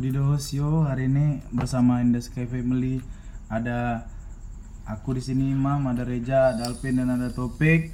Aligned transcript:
Budi 0.00 0.16
Dosio 0.16 0.88
hari 0.88 1.12
ini 1.12 1.44
bersama 1.52 2.00
In 2.00 2.16
The 2.16 2.24
Sky 2.24 2.48
Family 2.48 3.04
ada 3.52 4.08
aku 4.88 5.12
di 5.12 5.20
sini 5.20 5.52
Imam, 5.52 5.84
ada 5.84 6.08
Reja, 6.08 6.56
ada 6.56 6.72
Alvin 6.72 7.04
dan 7.04 7.12
ada 7.12 7.28
Topik. 7.28 7.92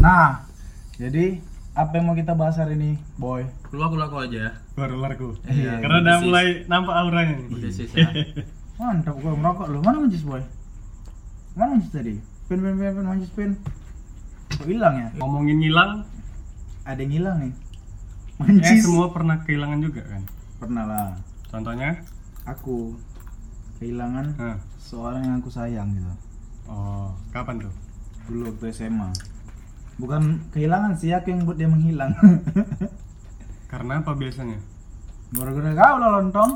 Nah, 0.00 0.48
jadi 0.96 1.36
apa 1.76 1.92
yang 1.92 2.08
mau 2.08 2.16
kita 2.16 2.32
bahas 2.32 2.56
hari 2.56 2.80
ini, 2.80 2.96
boy? 3.20 3.44
keluar 3.68 3.92
keluar 3.92 4.08
kau 4.08 4.24
aja 4.24 4.48
ya 4.48 4.50
baru 4.80 4.96
larku 4.96 5.36
Iya, 5.44 5.76
karena 5.84 6.08
udah 6.08 6.16
mulai 6.24 6.46
nampak 6.72 7.04
auranya 7.04 7.36
udah 7.52 7.68
sih 7.68 7.84
ya 7.84 8.08
Mantap 8.80 9.20
gua 9.20 9.36
merokok 9.36 9.68
lu. 9.68 9.84
Mana 9.84 10.00
mancis, 10.00 10.24
boy? 10.24 10.40
Mana 11.52 11.76
mancis 11.76 11.92
tadi? 11.92 12.16
Pin 12.48 12.64
pin 12.64 12.80
pin 12.80 12.96
pin 12.96 13.04
mancis 13.04 13.28
pin. 13.36 13.60
Kok 14.56 14.64
hilang 14.64 15.04
ya? 15.04 15.08
ngomongin 15.20 15.60
ngilang 15.60 16.00
Ada 16.88 17.04
yang 17.04 17.12
hilang 17.12 17.36
nih. 17.44 17.52
eh 17.52 18.40
Mancis. 18.40 18.88
semua 18.88 19.12
pernah 19.12 19.44
kehilangan 19.44 19.84
juga 19.84 20.00
kan 20.00 20.24
Pernah 20.56 20.84
lah. 20.88 21.08
contohnya? 21.52 22.00
Aku 22.48 22.96
kehilangan 23.78 24.26
Hah. 24.40 24.56
seorang 24.80 25.22
yang 25.24 25.34
aku 25.42 25.50
sayang 25.52 25.92
gitu. 25.92 26.12
oh 26.66 27.12
kapan 27.30 27.60
tuh? 27.62 27.74
Dulu 28.26 28.50
waktu 28.50 28.72
SMA 28.72 29.10
bukan 29.96 30.44
kehilangan 30.52 30.92
sih 31.00 31.12
aku 31.16 31.32
yang 31.32 31.48
buat 31.48 31.56
dia 31.56 31.68
menghilang. 31.68 32.12
Karena 33.72 34.00
apa 34.04 34.12
biasanya? 34.12 34.60
Gara-gara 35.32 35.72
kau 35.74 35.96
lah 35.98 36.10
lontong. 36.20 36.50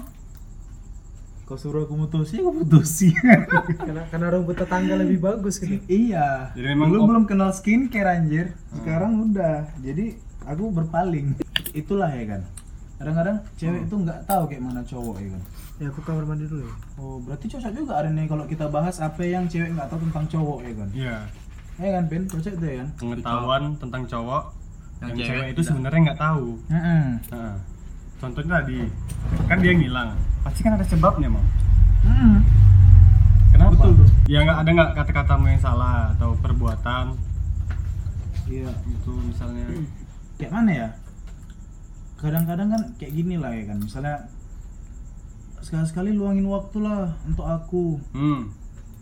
Kau 1.48 1.58
suruh 1.58 1.82
aku 1.88 1.98
mutusi 1.98 2.38
aku 2.38 2.62
putusi. 2.62 3.10
Karena 3.86 4.06
karena 4.06 4.26
rumput 4.30 4.54
tetangga 4.54 4.94
lebih 4.94 5.18
bagus 5.18 5.58
gitu. 5.58 5.82
Iya. 5.90 6.54
Jadi 6.54 6.66
memang 6.70 6.94
dulu 6.94 7.00
op- 7.02 7.08
belum 7.10 7.24
kenal 7.26 7.50
skincare 7.50 8.22
anjir. 8.22 8.54
Sekarang 8.70 9.32
udah. 9.32 9.66
Jadi 9.82 10.14
aku 10.46 10.70
berpaling. 10.70 11.34
Itulah 11.74 12.12
ya 12.14 12.38
kan 12.38 12.42
kadang-kadang 13.00 13.36
cewek 13.56 13.88
itu 13.88 13.94
nggak 14.04 14.18
tahu 14.28 14.42
kayak 14.44 14.60
mana 14.60 14.84
cowok 14.84 15.16
ya 15.24 15.28
kan? 15.32 15.42
Ya 15.80 15.86
aku 15.88 16.00
kamar 16.04 16.24
mandi 16.28 16.44
dulu 16.44 16.68
ya. 16.68 16.74
Oh 17.00 17.16
berarti 17.24 17.48
cocok 17.48 17.72
juga 17.72 17.92
hari 17.96 18.12
ini 18.12 18.28
kalau 18.28 18.44
kita 18.44 18.68
bahas 18.68 19.00
apa 19.00 19.24
yang 19.24 19.48
cewek 19.48 19.72
nggak 19.72 19.88
tahu 19.88 20.04
tentang 20.04 20.24
cowok 20.28 20.58
ya 20.60 20.72
kan? 20.76 20.88
Iya. 20.92 21.16
Ya 21.80 21.88
kan 21.96 22.04
Pin? 22.12 22.22
Cocok 22.28 22.52
itu 22.60 22.66
ya 22.68 22.76
kan? 22.84 22.88
Pengetahuan 23.00 23.62
tentang 23.80 24.02
cowok 24.04 24.42
Yang 25.00 25.08
yang, 25.08 25.16
cewek 25.16 25.32
cewek 25.32 25.46
itu 25.48 25.62
sebenarnya 25.64 26.00
nggak 26.12 26.20
tahu. 26.20 26.46
Heeh. 26.68 27.04
Nah, 27.32 27.54
contohnya 28.20 28.52
tadi 28.60 28.78
kan 29.48 29.58
dia 29.64 29.72
ngilang. 29.72 30.10
Pasti 30.44 30.60
kan 30.60 30.72
ada 30.76 30.84
sebabnya 30.84 31.28
mau 31.32 31.44
Heeh. 32.04 32.34
kenapa? 33.56 33.72
Betul 33.80 33.92
tuh. 33.96 34.08
ya 34.28 34.38
nggak 34.44 34.58
ada 34.60 34.70
nggak 34.76 34.90
kata-katamu 34.92 35.44
yang 35.48 35.62
salah 35.64 36.12
atau 36.12 36.36
perbuatan? 36.44 37.16
Iya. 38.44 38.68
Itu 38.84 39.16
misalnya. 39.24 39.64
Kayak 40.36 40.52
mana 40.52 40.72
ya 40.72 40.88
kadang-kadang 42.20 42.68
kan 42.68 42.82
kayak 43.00 43.12
gini 43.16 43.40
lah 43.40 43.50
ya 43.56 43.64
kan. 43.72 43.78
Misalnya 43.80 44.16
sekali-sekali 45.64 46.12
luangin 46.12 46.46
waktu 46.48 46.78
lah 46.84 47.16
untuk 47.24 47.46
aku. 47.48 47.84
Hmm, 48.12 48.52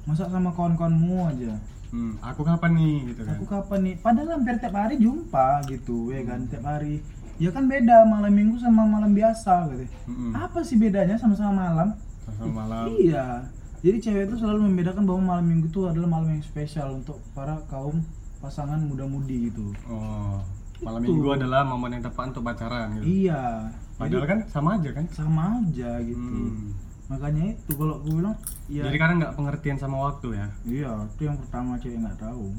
masa 0.07 0.31
sama 0.31 0.55
kawan-kawanmu 0.55 1.19
aja. 1.35 1.55
Hmm, 1.89 2.21
aku 2.21 2.45
kapan 2.47 2.73
nih 2.79 2.97
gitu 3.13 3.23
kan? 3.27 3.35
Aku 3.41 3.45
kapan 3.49 3.81
nih? 3.83 3.95
Padahal 3.99 4.29
hampir 4.39 4.55
tiap 4.61 4.75
hari 4.77 4.95
jumpa 5.01 5.65
gitu 5.67 6.15
ya 6.15 6.23
kan 6.23 6.47
tiap 6.47 6.65
hari. 6.65 7.03
Ya 7.39 7.51
kan 7.55 7.71
beda 7.71 8.03
malam 8.03 8.35
minggu 8.35 8.59
sama 8.59 8.83
malam 8.83 9.15
biasa 9.15 9.71
gitu. 9.71 9.87
Mm-mm. 10.11 10.35
apa 10.35 10.59
sih 10.67 10.75
bedanya 10.75 11.15
sama-sama 11.15 11.71
malam? 11.71 11.89
Sama 12.35 12.67
malam. 12.67 12.91
Iya. 12.99 13.47
Jadi 13.79 13.99
cewek 14.03 14.27
itu 14.27 14.43
selalu 14.43 14.67
membedakan 14.67 15.07
bahwa 15.07 15.39
malam 15.39 15.47
minggu 15.47 15.71
itu 15.71 15.87
adalah 15.87 16.19
malam 16.19 16.35
yang 16.35 16.43
spesial 16.43 16.99
untuk 16.99 17.23
para 17.31 17.63
kaum 17.71 18.03
pasangan 18.43 18.83
muda-mudi 18.83 19.55
gitu. 19.55 19.71
Oh 19.87 20.43
malam 20.79 21.01
Itu. 21.03 21.11
minggu 21.11 21.29
adalah 21.35 21.61
momen 21.63 21.91
yang 21.93 22.05
tepat 22.05 22.25
untuk 22.31 22.43
pacaran 22.43 22.87
gitu. 22.97 23.05
Iya. 23.27 23.73
Padahal 23.95 24.15
jadi 24.15 24.29
kan 24.29 24.41
sama 24.47 24.69
aja 24.77 24.91
kan? 24.93 25.05
Sama 25.11 25.43
aja 25.61 25.91
gitu. 26.01 26.19
Hmm. 26.21 26.73
makanya 27.09 27.57
itu 27.57 27.73
kalau 27.73 27.97
aku 27.97 28.21
bilang 28.21 28.37
ya 28.69 28.85
jadi 28.85 29.01
kadang 29.01 29.17
nggak 29.17 29.33
pengertian 29.33 29.79
sama 29.81 29.97
waktu 30.07 30.29
ya? 30.37 30.47
Iya 30.63 30.93
itu 31.09 31.23
yang 31.25 31.41
pertama 31.41 31.81
cewek 31.81 31.99
nggak 31.99 32.21
tahu. 32.21 32.53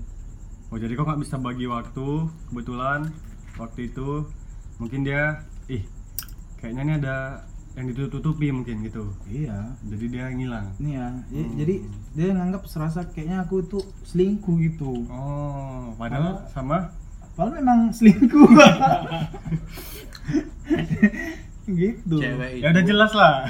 Oh 0.67 0.77
jadi 0.77 0.89
kok 0.91 1.05
nggak 1.05 1.21
bisa 1.21 1.35
bagi 1.37 1.65
waktu? 1.65 2.07
Kebetulan 2.49 3.13
waktu 3.55 3.79
itu 3.87 4.25
mungkin 4.81 5.05
dia 5.05 5.45
ih 5.69 5.85
kayaknya 6.57 6.81
ini 6.81 6.93
ada 6.97 7.15
yang 7.77 7.93
ditutupi 7.93 8.49
mungkin 8.49 8.81
gitu. 8.81 9.13
Iya. 9.29 9.77
Jadi 9.85 10.05
dia 10.09 10.25
ngilang 10.33 10.73
ini 10.81 10.97
ya 10.97 11.07
Hmm. 11.13 11.53
jadi 11.53 11.75
dia 12.17 12.27
nganggap 12.33 12.65
serasa 12.65 13.05
kayaknya 13.05 13.45
aku 13.45 13.61
itu 13.61 13.77
selingkuh 14.01 14.57
gitu. 14.65 15.05
Oh 15.13 15.93
padahal 15.93 16.49
sama 16.49 16.89
padahal 17.39 17.55
memang 17.63 17.79
selingkuh. 17.95 18.51
Gitu. 21.69 22.17
Cewek 22.17 22.49
itu 22.57 22.65
ya 22.65 22.73
udah 22.73 22.81
jelas 22.83 23.11
lah. 23.13 23.45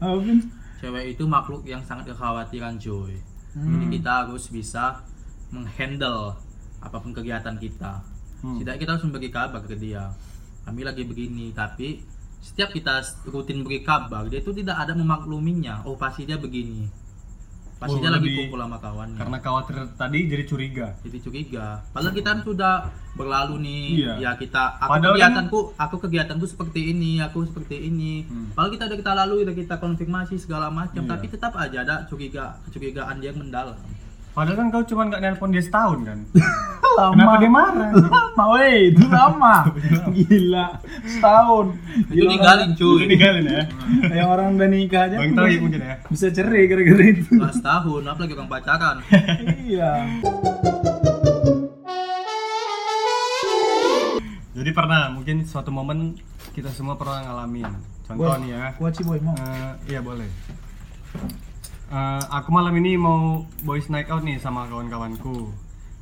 Cewek 0.80 1.04
itu 1.14 1.24
makhluk 1.28 1.62
yang 1.68 1.84
sangat 1.86 2.10
kekhawatiran 2.10 2.80
cuy. 2.80 3.20
Hmm. 3.54 3.70
jadi 3.70 3.86
kita 4.02 4.10
harus 4.26 4.50
bisa 4.50 5.06
menghandle 5.54 6.34
apa 6.82 6.96
pun 6.98 7.14
kegiatan 7.14 7.54
kita. 7.60 8.02
Hmm. 8.42 8.58
tidak 8.60 8.82
kita 8.82 8.90
harus 8.98 9.04
memberi 9.06 9.30
kabar 9.30 9.62
ke 9.62 9.76
dia. 9.78 10.10
Kami 10.66 10.80
lagi 10.82 11.04
begini 11.06 11.52
tapi 11.52 12.02
setiap 12.40 12.72
kita 12.72 13.04
rutin 13.28 13.62
beri 13.62 13.84
kabar 13.84 14.26
dia 14.26 14.40
itu 14.40 14.50
tidak 14.56 14.80
ada 14.80 14.96
memakluminya. 14.96 15.84
Oh 15.84 15.94
pasti 16.00 16.24
dia 16.24 16.40
begini 16.40 17.03
pasti 17.84 17.98
dia 17.98 18.08
lagi 18.08 18.20
lebih- 18.22 18.38
kumpul 18.42 18.58
sama 18.58 18.78
kawannya 18.78 19.16
karena 19.16 19.38
khawatir 19.38 19.74
tadi 19.94 20.18
jadi 20.26 20.44
curiga 20.44 20.86
jadi 21.00 21.18
curiga 21.20 21.64
padahal 21.90 22.12
kita 22.12 22.28
kan 22.30 22.40
sudah 22.42 22.74
berlalu 23.12 23.54
nih 23.60 23.84
Iya. 23.96 24.12
ya 24.18 24.30
kita 24.34 24.62
aku 24.76 24.90
Padahal 24.90 25.04
kan- 25.04 25.14
kegiatanku 25.14 25.58
aku 25.76 25.96
kegiatanku 26.00 26.46
seperti 26.46 26.80
ini 26.88 27.12
aku 27.18 27.38
seperti 27.44 27.76
ini 27.84 28.24
Hmm. 28.24 28.50
padahal 28.50 28.72
kita 28.72 28.84
udah 28.86 28.98
kita 28.98 29.12
lalui 29.14 29.40
udah 29.42 29.54
kita 29.54 29.74
konfirmasi 29.76 30.34
segala 30.36 30.66
macam 30.68 30.98
Iya. 31.00 31.10
tapi 31.10 31.26
tetap 31.28 31.52
aja 31.54 31.78
ada 31.78 31.96
curiga 32.04 32.56
kecurigaan 32.64 33.16
dia 33.16 33.30
yang 33.30 33.40
mendalam 33.40 33.76
padahal 34.34 34.56
kan 34.58 34.66
kau 34.68 34.82
cuma 34.84 35.06
nggak 35.06 35.22
nelpon 35.22 35.54
dia 35.54 35.62
setahun 35.62 35.98
kan? 36.02 36.18
Lama. 36.94 37.10
Kenapa 37.10 37.34
dia 37.42 37.50
marah? 37.50 37.90
Lama 37.90 38.44
weh 38.54 38.94
itu 38.94 39.02
lama. 39.10 39.56
Gila 40.14 40.66
setahun. 41.02 41.66
Itu 42.06 42.22
Gila, 42.22 42.30
ninggalin 42.30 42.70
itu 42.70 42.86
cuy 42.86 43.04
ninggalin 43.10 43.44
ya? 43.50 43.62
Yang 44.22 44.28
orang 44.30 44.46
udah 44.54 44.68
nikah 44.70 45.02
aja 45.10 45.16
bang 45.18 45.34
tahu 45.34 45.42
masih 45.42 45.58
mungkin 45.58 45.80
ya? 45.82 45.94
bisa 46.06 46.26
cerai 46.30 46.62
gara-gara 46.70 47.04
itu. 47.10 47.30
Nggak 47.34 47.54
setahun 47.58 48.02
apalagi 48.06 48.32
orang 48.38 48.50
pacaran? 48.50 48.96
Iya. 49.64 49.90
Jadi 54.54 54.70
pernah 54.70 55.10
mungkin 55.10 55.42
suatu 55.42 55.74
momen 55.74 56.14
kita 56.54 56.70
semua 56.70 56.94
pernah 56.94 57.26
ngalamin. 57.26 57.74
Contoh 58.06 58.30
Boy, 58.30 58.38
nih 58.46 58.50
ya. 58.54 58.64
kuaci 58.78 59.02
boy 59.02 59.18
mau. 59.18 59.34
Eh, 59.34 59.72
iya 59.90 59.98
boleh 59.98 60.28
Eh, 61.94 62.22
aku 62.26 62.50
malam 62.50 62.74
ini 62.82 62.98
mau 62.98 63.46
boys 63.62 63.86
night 63.86 64.10
out 64.10 64.26
nih 64.26 64.34
sama 64.42 64.66
kawan-kawanku. 64.66 65.54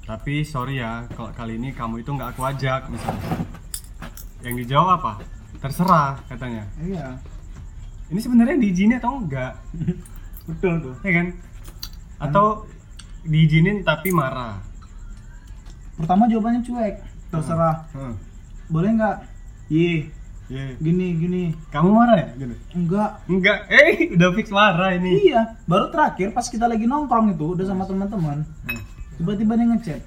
Tapi 0.08 0.41
sorry 0.41 0.80
ya 0.80 1.04
kalau 1.12 1.28
kali 1.36 1.60
ini 1.60 1.69
kamu 1.76 2.00
itu 2.00 2.16
nggak 2.16 2.32
aku 2.32 2.48
ajak 2.48 2.88
misalnya. 2.88 3.44
Yang 4.41 4.54
dijawab 4.64 4.88
apa? 4.97 5.12
Terserah 5.60 6.16
katanya. 6.32 6.64
Iya. 6.81 7.20
Ini 8.08 8.20
sebenarnya 8.25 8.56
diizinin 8.56 8.97
atau 8.97 9.20
enggak 9.20 9.52
betul 10.48 10.81
tuh. 10.81 10.97
Ya 11.04 11.12
kan? 11.12 11.26
Atau 12.25 12.64
diizinin 13.28 13.84
tapi 13.84 14.16
marah? 14.16 14.64
Pertama 16.00 16.25
jawabannya 16.25 16.64
cuek. 16.64 17.04
Terserah. 17.28 17.84
Hmm. 17.92 18.16
boleh 18.72 18.97
nggak? 18.97 19.16
Ye, 19.69 20.08
Iya. 20.52 20.76
gini 20.76 21.06
gini. 21.16 21.42
Kamu 21.68 21.88
marah 21.90 22.16
ya? 22.18 22.28
Gitu 22.36 22.54
enggak. 22.76 23.10
Enggak. 23.24 23.58
Eh 23.66 24.12
udah 24.12 24.28
fix 24.32 24.46
marah 24.48 24.90
ini. 24.92 25.12
Iya. 25.24 25.56
Baru 25.64 25.88
terakhir 25.88 26.31
pas 26.31 26.44
kita 26.44 26.69
lagi 26.69 26.84
nongkrong 26.84 27.32
itu 27.32 27.56
udah 27.56 27.64
sama 27.64 27.84
teman-teman. 27.84 28.44
Hmm. 28.69 28.82
tiba-tiba 29.16 29.54
dia 29.54 29.66
ngechat. 29.66 30.00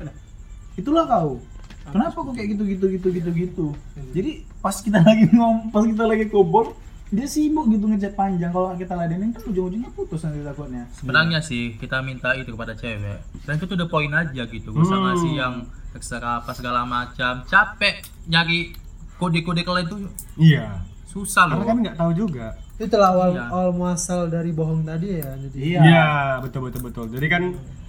Itulah 0.75 1.05
kau. 1.05 1.41
Kenapa 1.85 2.17
kok 2.17 2.33
kayak 2.33 2.49
gitu 2.53 2.63
gitu 2.65 2.85
gitu? 2.89 3.07
Gitu 3.09 3.29
gitu 3.31 3.65
jadi 4.11 4.31
pas 4.57 4.73
kita 4.75 4.97
lagi 4.99 5.29
ngom 5.29 5.69
pas 5.69 5.85
kita 5.85 6.03
lagi 6.03 6.25
kubur 6.27 6.73
dia 7.07 7.29
sibuk 7.29 7.69
gitu 7.69 7.85
ngechat 7.85 8.13
panjang. 8.13 8.49
Kalau 8.49 8.73
kita 8.73 8.93
ladenin 8.93 9.29
kan 9.29 9.41
ujung-ujungnya 9.45 9.93
putus 9.93 10.25
nanti 10.25 10.41
takutnya. 10.41 10.89
Sebenarnya 10.91 11.39
sih 11.39 11.77
kita 11.77 12.01
minta 12.01 12.33
itu 12.33 12.49
kepada 12.49 12.73
cewek. 12.73 13.21
Dan 13.45 13.53
itu 13.55 13.65
tuh 13.65 13.77
the 13.77 13.85
point 13.85 14.11
aja 14.11 14.43
gitu. 14.43 14.69
Gak 14.69 14.83
usah 14.83 14.97
Hmm. 14.97 15.05
ngasih 15.07 15.31
yang 15.31 15.55
ekstra 15.93 16.41
apa 16.41 16.51
segala 16.51 16.81
macam. 16.83 17.45
Capek 17.45 18.01
nyari 18.25 18.73
kode-kode 19.15 19.61
kalian 19.61 19.85
tuh 19.85 19.99
iya 20.35 20.83
susah 21.05 21.47
karena 21.47 21.57
loh 21.57 21.65
kan 21.65 21.77
nggak 21.79 21.95
tahu 21.95 22.11
juga 22.13 22.47
itulah 22.75 23.09
awal 23.09 23.29
Iya. 23.31 23.43
awal 23.47 23.69
muasal 23.71 24.27
dari 24.27 24.51
bohong 24.51 24.83
tadi 24.83 25.07
ya 25.15 25.31
jadi 25.39 25.57
iya 25.57 25.79
Iya, 25.81 26.07
betul 26.43 26.67
betul 26.67 26.81
betul. 26.83 27.05
Jadi 27.07 27.27
kan 27.29 27.43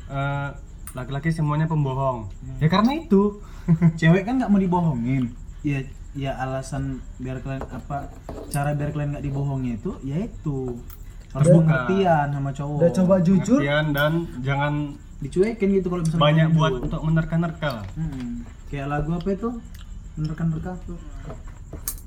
eh, 0.06 0.49
laki-laki 0.93 1.28
semuanya 1.28 1.67
pembohong. 1.67 2.31
Ya 2.56 2.70
karena 2.70 2.94
itu. 2.94 3.43
cewek 3.99 4.23
kan 4.23 4.38
nggak 4.38 4.46
mau 4.46 4.56
dibohongin 4.56 5.34
ya 5.61 5.82
ya 6.14 6.38
alasan 6.38 7.02
biar 7.19 7.43
kalian 7.43 7.67
apa 7.67 8.14
cara 8.46 8.70
biar 8.73 8.94
kalian 8.94 9.11
nggak 9.12 9.26
dibohongi 9.26 9.75
itu 9.75 9.90
yaitu 10.00 10.78
harus 11.34 11.50
pengertian 11.50 12.31
sama 12.31 12.55
cowok 12.55 12.78
udah 12.78 12.93
coba 12.94 13.14
jujur 13.20 13.58
Pengertian 13.58 13.87
dan 13.90 14.12
jangan 14.40 14.75
dicuekin 15.19 15.69
gitu 15.75 15.90
kalau 15.90 16.00
misalnya 16.00 16.23
banyak 16.23 16.46
jujur. 16.46 16.56
buat 16.56 16.73
untuk 16.81 17.00
menerka-nerka. 17.02 17.73
Hmm, 17.93 18.46
kayak 18.70 18.87
lagu 18.87 19.11
apa 19.12 19.28
itu 19.28 19.49
menerka-nerka 20.17 20.73
tuh 20.89 20.99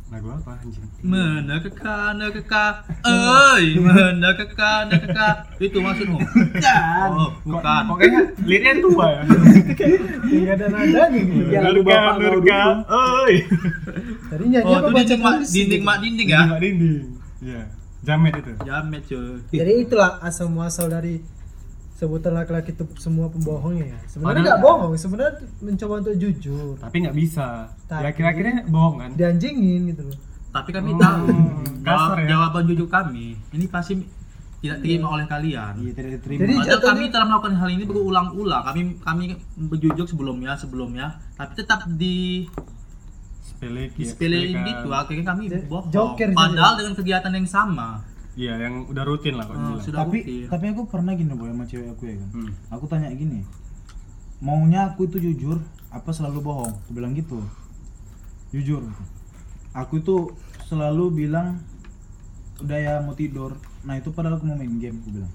Lagu 0.09 0.25
apa 0.33 0.57
anjing? 0.57 0.81
Menekeka, 1.05 2.17
nekeka, 2.17 2.81
oi, 3.05 3.77
menekeka, 3.77 4.89
nekeka. 4.89 5.45
Itu 5.61 5.85
maksudmu? 5.85 6.17
Bukan. 6.17 7.09
Oh, 7.13 7.29
bukan. 7.45 7.81
Kok 7.93 7.97
kayaknya 8.01 8.21
liriknya 8.41 8.73
tua 8.81 9.05
ya? 9.05 9.21
Tidak 10.25 10.53
ada 10.57 10.65
nadanya 10.73 11.13
gitu. 11.13 11.53
Ya, 11.53 11.59
lagu 11.61 11.85
Nurka, 11.85 11.93
bapak 11.93 12.13
dulu. 12.25 12.41
oi. 12.89 13.33
Tadi 14.33 14.43
nyanyi 14.49 14.65
Oh, 14.65 14.73
apa 14.81 14.89
itu 14.89 14.93
baca 14.97 15.05
dinding 15.05 15.21
mak 15.21 15.33
puisi 15.37 15.53
dinding 15.61 15.83
mak 15.85 15.97
dinding 16.01 16.27
ya? 16.33 16.41
Mak 16.41 16.59
dinding. 16.65 17.05
Iya. 17.45 17.61
Jamet 18.01 18.33
itu. 18.33 18.51
Jamet 18.65 19.01
cuy. 19.05 19.37
Jadi 19.53 19.73
itulah 19.77 20.11
asal 20.25 20.49
muasal 20.49 20.89
dari 20.89 21.21
sebutan 21.99 22.31
laki-laki 22.31 22.71
itu 22.71 22.87
semua 22.95 23.27
pembohongnya 23.27 23.91
ya. 23.91 23.99
Sebenarnya 24.07 24.41
nggak 24.47 24.61
bohong, 24.63 24.95
sebenarnya 24.95 25.33
mencoba 25.59 25.93
untuk 25.99 26.15
jujur. 26.15 26.79
Tapi 26.79 26.95
nggak 27.03 27.11
bisa. 27.13 27.67
Ya 27.67 27.99
Tapi- 27.99 28.15
kira-kira 28.15 28.63
bohong 28.65 28.95
kan? 28.97 29.11
Dianjingin 29.13 29.91
gitu 29.91 30.07
loh. 30.07 30.17
Tapi 30.49 30.69
kami 30.71 30.95
Oh, 30.95 30.97
tahu 30.97 31.25
kasar 31.83 31.85
jawab- 31.85 32.17
ya. 32.17 32.27
jawaban 32.31 32.63
jujur 32.65 32.87
kami 32.87 33.25
ini 33.51 33.65
pasti 33.67 33.93
tidak 34.59 34.79
terima 34.79 35.07
oleh 35.09 35.23
kalian. 35.23 35.71
Iya 35.77 35.91
tidak 35.93 36.11
diterima. 36.17 36.39
Jadi 36.41 36.53
Padahal 36.53 36.71
jatuhnya- 36.73 36.89
kami 36.89 37.03
telah 37.11 37.25
melakukan 37.27 37.53
hal 37.55 37.69
ini 37.69 37.83
berulang-ulang. 37.83 38.63
Kami 38.65 38.81
kami 38.97 39.23
berjujur 39.61 40.05
sebelumnya 40.05 40.51
sebelumnya, 40.55 41.05
tapi 41.35 41.51
tetap 41.53 41.83
di 41.85 42.47
Sepele 43.39 43.91
sepelein 43.93 44.55
gitu. 44.63 44.87
Akhirnya 44.89 45.25
kami 45.27 45.43
bohong. 45.65 45.91
joker 45.91 46.31
Padahal 46.31 46.73
dengan 46.75 46.93
kegiatan 46.95 47.31
yang 47.33 47.45
sama. 47.45 48.07
Iya, 48.39 48.53
yang 48.57 48.87
udah 48.87 49.03
rutin 49.03 49.35
lah 49.35 49.43
kok 49.43 49.51
Oh, 49.51 49.59
dibilang. 49.59 49.83
sudah 49.83 49.99
tapi 49.99 50.17
rutin. 50.21 50.47
tapi 50.47 50.65
aku 50.69 50.81
pernah 50.87 51.11
gini 51.11 51.33
boy 51.33 51.51
sama 51.51 51.65
cewek 51.65 51.87
aku 51.91 52.03
ya 52.05 52.15
kan. 52.15 52.29
Hmm. 52.31 52.51
Aku 52.71 52.85
tanya 52.87 53.11
gini. 53.11 53.43
Maunya 54.39 54.87
aku 54.87 55.05
itu 55.05 55.19
jujur 55.21 55.59
apa 55.89 56.09
selalu 56.09 56.39
bohong? 56.39 56.71
Aku 56.79 56.91
bilang 56.93 57.11
gitu. 57.11 57.43
Jujur. 58.49 58.87
Aku 59.71 59.99
itu 59.99 60.31
selalu 60.65 61.11
bilang 61.17 61.59
udah 62.57 62.77
ya 62.77 62.93
mau 62.99 63.11
tidur. 63.13 63.59
Nah, 63.81 63.95
itu 63.95 64.09
padahal 64.09 64.35
aku 64.35 64.45
mau 64.45 64.55
main 64.55 64.71
game 64.77 64.97
aku 64.97 65.09
bilang. 65.11 65.31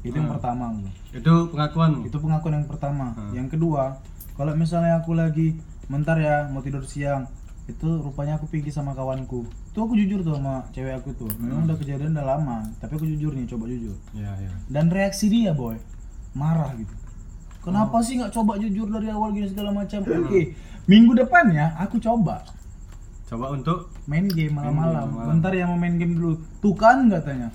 Itu 0.00 0.14
yang 0.14 0.24
Hmm. 0.24 0.34
pertama 0.34 0.62
aku. 0.66 0.80
Itu 1.12 1.32
pengakuan. 1.50 1.90
Itu 2.02 2.16
pengakuan 2.18 2.54
yang 2.54 2.66
pertama. 2.66 3.06
Hmm. 3.12 3.32
Yang 3.34 3.48
kedua, 3.52 4.00
kalau 4.32 4.52
misalnya 4.54 4.96
aku 4.96 5.12
lagi 5.12 5.60
mentar 5.86 6.16
ya 6.16 6.48
mau 6.48 6.60
tidur 6.60 6.82
siang, 6.82 7.28
itu 7.66 7.86
rupanya 7.98 8.38
aku 8.38 8.46
pergi 8.46 8.70
sama 8.70 8.94
kawanku. 8.94 9.42
Itu 9.74 9.78
aku 9.82 9.98
jujur 9.98 10.22
tuh 10.22 10.38
sama 10.38 10.66
cewek 10.70 11.02
aku 11.02 11.10
tuh. 11.18 11.30
Memang 11.42 11.66
udah 11.66 11.76
kejadian 11.78 12.14
udah 12.14 12.26
lama, 12.38 12.62
tapi 12.78 12.94
aku 12.94 13.06
jujur 13.10 13.34
nih, 13.34 13.46
coba 13.50 13.66
jujur. 13.66 13.96
Iya, 14.14 14.32
iya. 14.38 14.52
Dan 14.70 14.86
reaksi 14.90 15.26
dia 15.26 15.50
boy, 15.50 15.74
marah 16.34 16.70
gitu. 16.78 16.94
Kenapa 17.66 17.98
sih 18.06 18.22
nggak 18.22 18.30
coba 18.30 18.62
jujur 18.62 18.86
dari 18.86 19.10
awal 19.10 19.34
gini 19.34 19.50
segala 19.50 19.74
macam? 19.74 19.98
Oke, 20.06 20.54
minggu 20.86 21.18
depan 21.18 21.50
ya 21.50 21.74
aku 21.82 21.98
coba 21.98 22.46
Coba 23.26 23.50
untuk 23.50 23.90
main 24.06 24.30
game 24.30 24.54
malam-malam. 24.54 25.10
malam. 25.10 25.26
Bentar 25.34 25.50
ya 25.50 25.66
mau 25.66 25.74
main 25.74 25.98
game 25.98 26.14
dulu. 26.14 26.38
Tuh 26.62 26.78
kan 26.78 27.10
katanya. 27.10 27.50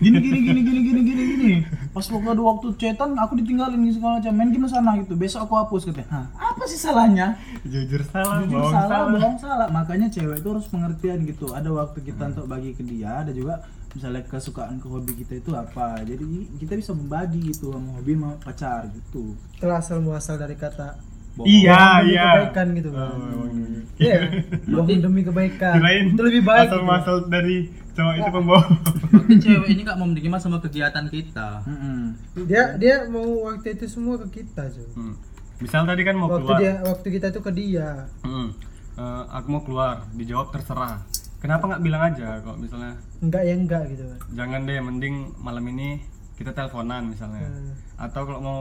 Gini 0.00 0.16
gini 0.16 0.38
gini 0.40 0.60
gini 0.64 0.80
gini 0.80 1.00
gini 1.04 1.22
gini. 1.36 1.52
Pas 1.92 2.08
waktu 2.08 2.28
ada 2.32 2.40
waktu 2.40 2.66
chatan 2.80 3.12
aku 3.20 3.36
ditinggalin 3.36 3.84
gitu 3.84 4.00
segala 4.00 4.16
macam. 4.16 4.32
Main 4.32 4.48
game 4.48 4.64
sana 4.64 4.96
gitu. 4.96 5.12
Besok 5.12 5.44
aku 5.44 5.54
hapus 5.60 5.82
katanya. 5.92 6.08
Hah, 6.08 6.26
apa 6.56 6.64
sih 6.64 6.80
salahnya? 6.80 7.36
jujur 7.68 8.00
salah, 8.08 8.40
Jujur 8.40 8.64
bohong 8.64 8.72
salah, 8.72 8.88
salah. 8.88 9.12
bohong 9.12 9.36
salah. 9.36 9.68
Makanya 9.68 10.08
cewek 10.08 10.40
itu 10.40 10.48
harus 10.48 10.66
pengertian 10.72 11.20
gitu. 11.28 11.52
Ada 11.52 11.68
waktu 11.68 12.00
kita 12.00 12.32
untuk 12.32 12.48
bagi 12.48 12.72
ke 12.72 12.80
dia, 12.80 13.20
ada 13.20 13.32
juga 13.36 13.60
misalnya 13.92 14.24
kesukaan 14.24 14.80
ke 14.80 14.88
hobi 14.88 15.12
kita 15.20 15.36
itu 15.36 15.52
apa. 15.52 16.00
Jadi 16.00 16.48
kita 16.56 16.80
bisa 16.80 16.96
membagi 16.96 17.52
gitu 17.52 17.76
sama 17.76 18.00
hobi 18.00 18.12
sama 18.16 18.30
pacar 18.40 18.88
gitu. 18.96 19.36
Itulah 19.60 19.84
asal 19.84 20.00
muasal 20.00 20.40
dari 20.40 20.56
kata 20.56 20.96
Bohong. 21.40 21.48
Iya, 21.48 21.80
demi 21.98 22.10
iya. 22.10 22.28
kebaikan 22.30 22.66
gitu 22.74 22.90
kan. 22.90 23.08
Oh, 23.10 23.48
Iya, 23.96 24.18
bohong 24.66 25.00
demi 25.02 25.20
kebaikan. 25.22 25.74
Kirain 25.76 26.04
Itu 26.10 26.22
lebih 26.22 26.42
baik. 26.42 26.60
gitu. 26.62 26.72
Asal-masal 26.72 27.16
dari 27.26 27.56
cowok 27.90 28.14
itu 28.14 28.30
pembohong. 28.30 28.76
Berarti 29.10 29.34
cewek 29.38 29.68
ini 29.68 29.80
gak 29.82 29.96
mau 29.96 30.06
menerima 30.06 30.36
sama 30.38 30.58
kegiatan 30.58 31.04
kita. 31.06 31.48
Mm-mm. 31.62 32.00
Dia 32.44 32.62
dia 32.74 32.94
mau 33.06 33.24
waktu 33.46 33.74
itu 33.74 33.84
semua 33.86 34.16
ke 34.18 34.40
kita, 34.40 34.68
cuy. 34.68 34.88
Hmm. 34.94 35.14
Misal 35.58 35.84
tadi 35.84 36.00
kan 36.00 36.14
mau 36.14 36.26
Waktu 36.26 36.40
keluar. 36.42 36.58
dia 36.58 36.72
waktu 36.80 37.08
kita 37.10 37.26
itu 37.28 37.40
ke 37.40 37.52
dia. 37.52 37.88
Hmm. 38.20 38.48
Eh, 38.94 39.22
aku 39.30 39.46
mau 39.50 39.60
keluar, 39.60 40.08
dijawab 40.14 40.48
terserah. 40.50 41.04
Kenapa 41.36 41.64
nggak 41.66 41.82
bilang 41.82 42.02
aja 42.06 42.36
kok 42.38 42.56
misalnya 42.56 42.96
Enggak 43.18 43.42
ya 43.42 43.54
enggak 43.54 43.82
gitu 43.88 44.04
kan. 44.04 44.18
jangan 44.30 44.60
deh 44.62 44.76
mending 44.76 45.16
malam 45.36 45.64
ini 45.66 46.00
kita 46.34 46.52
teleponan 46.52 47.04
misalnya. 47.06 47.44
Hmm. 47.44 47.76
Atau 47.98 48.24
kalau 48.24 48.40
mau 48.40 48.60